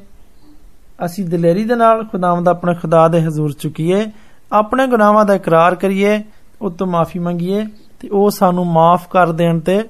ਅਸੀਂ 1.05 1.25
ਦਲੇਰੀ 1.25 1.63
ਦੇ 1.63 1.75
ਨਾਲ 1.75 2.03
ਖੁਦਾਵੰਦ 2.05 2.47
ਆਪਣੇ 2.47 2.73
ਖੁਦਾ 2.75 3.07
ਦੇ 3.07 3.21
ਹਜ਼ੂਰ 3.21 3.53
ਚੁਕੀਏ 3.53 4.05
ਆਪਣੇ 4.51 4.87
ਗੁਨਾਹਾਂ 4.87 5.25
ਦਾ 5.25 5.33
ਇਕਰਾਰ 5.33 5.75
ਕਰੀਏ 5.75 6.21
ਉਹ 6.61 6.71
ਤੋਂ 6.71 6.87
ਮਾਫੀ 6.87 7.19
ਮੰਗੀਏ 7.19 7.65
ਤੇ 7.99 8.09
ਉਹ 8.09 8.29
ਸਾਨੂੰ 8.29 8.65
ਮਾਫ 8.67 9.07
ਕਰ 9.09 9.31
ਦੇਣ 9.33 9.59
ਤੇ 9.59 9.83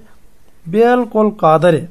ਬਿਲਕੁਲ 0.66 1.32
ਕਾਦਰ 1.32 1.76
ਹੈ 1.76 1.88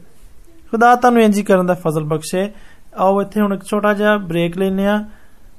ਖੁਦਾ 0.73 0.95
ਤੁਹਾਨੂੰ 0.97 1.23
ਇੰਜ 1.23 1.41
ਕਰਨ 1.41 1.67
ਦਾ 1.67 1.75
ਫਜ਼ਲ 1.75 2.05
ਬਖਸ਼ੇ 2.05 2.49
ਆਓ 2.97 3.21
ਇੱਥੇ 3.23 3.41
ਹੁਣ 3.41 3.55
ਇੱਕ 3.55 3.65
ਛੋਟਾ 3.65 3.93
ਜਿਹਾ 3.95 4.17
ਬ੍ਰੇਕ 4.25 4.59
ਲੈਨੇ 4.59 4.87
ਆ 4.87 5.03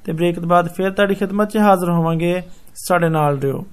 ਤੇ 0.05 0.13
ਬ੍ਰੇਕ 0.13 0.39
ਤੋਂ 0.39 0.47
ਬਾਅਦ 0.47 0.67
ਫਿਰ 0.67 0.91
ਤੁਹਾਡੀ 0.91 1.15
ਖਿਦਮਤ 1.15 1.49
'ਚ 1.49 1.57
ਹਾਜ਼ਰ 1.57 1.89
ਹੋਵਾਂਗੇ 1.89 2.41
ਸਾਡੇ 2.77 3.09
ਨਾਲ 3.09 3.39
ਰਹੋ 3.39 3.63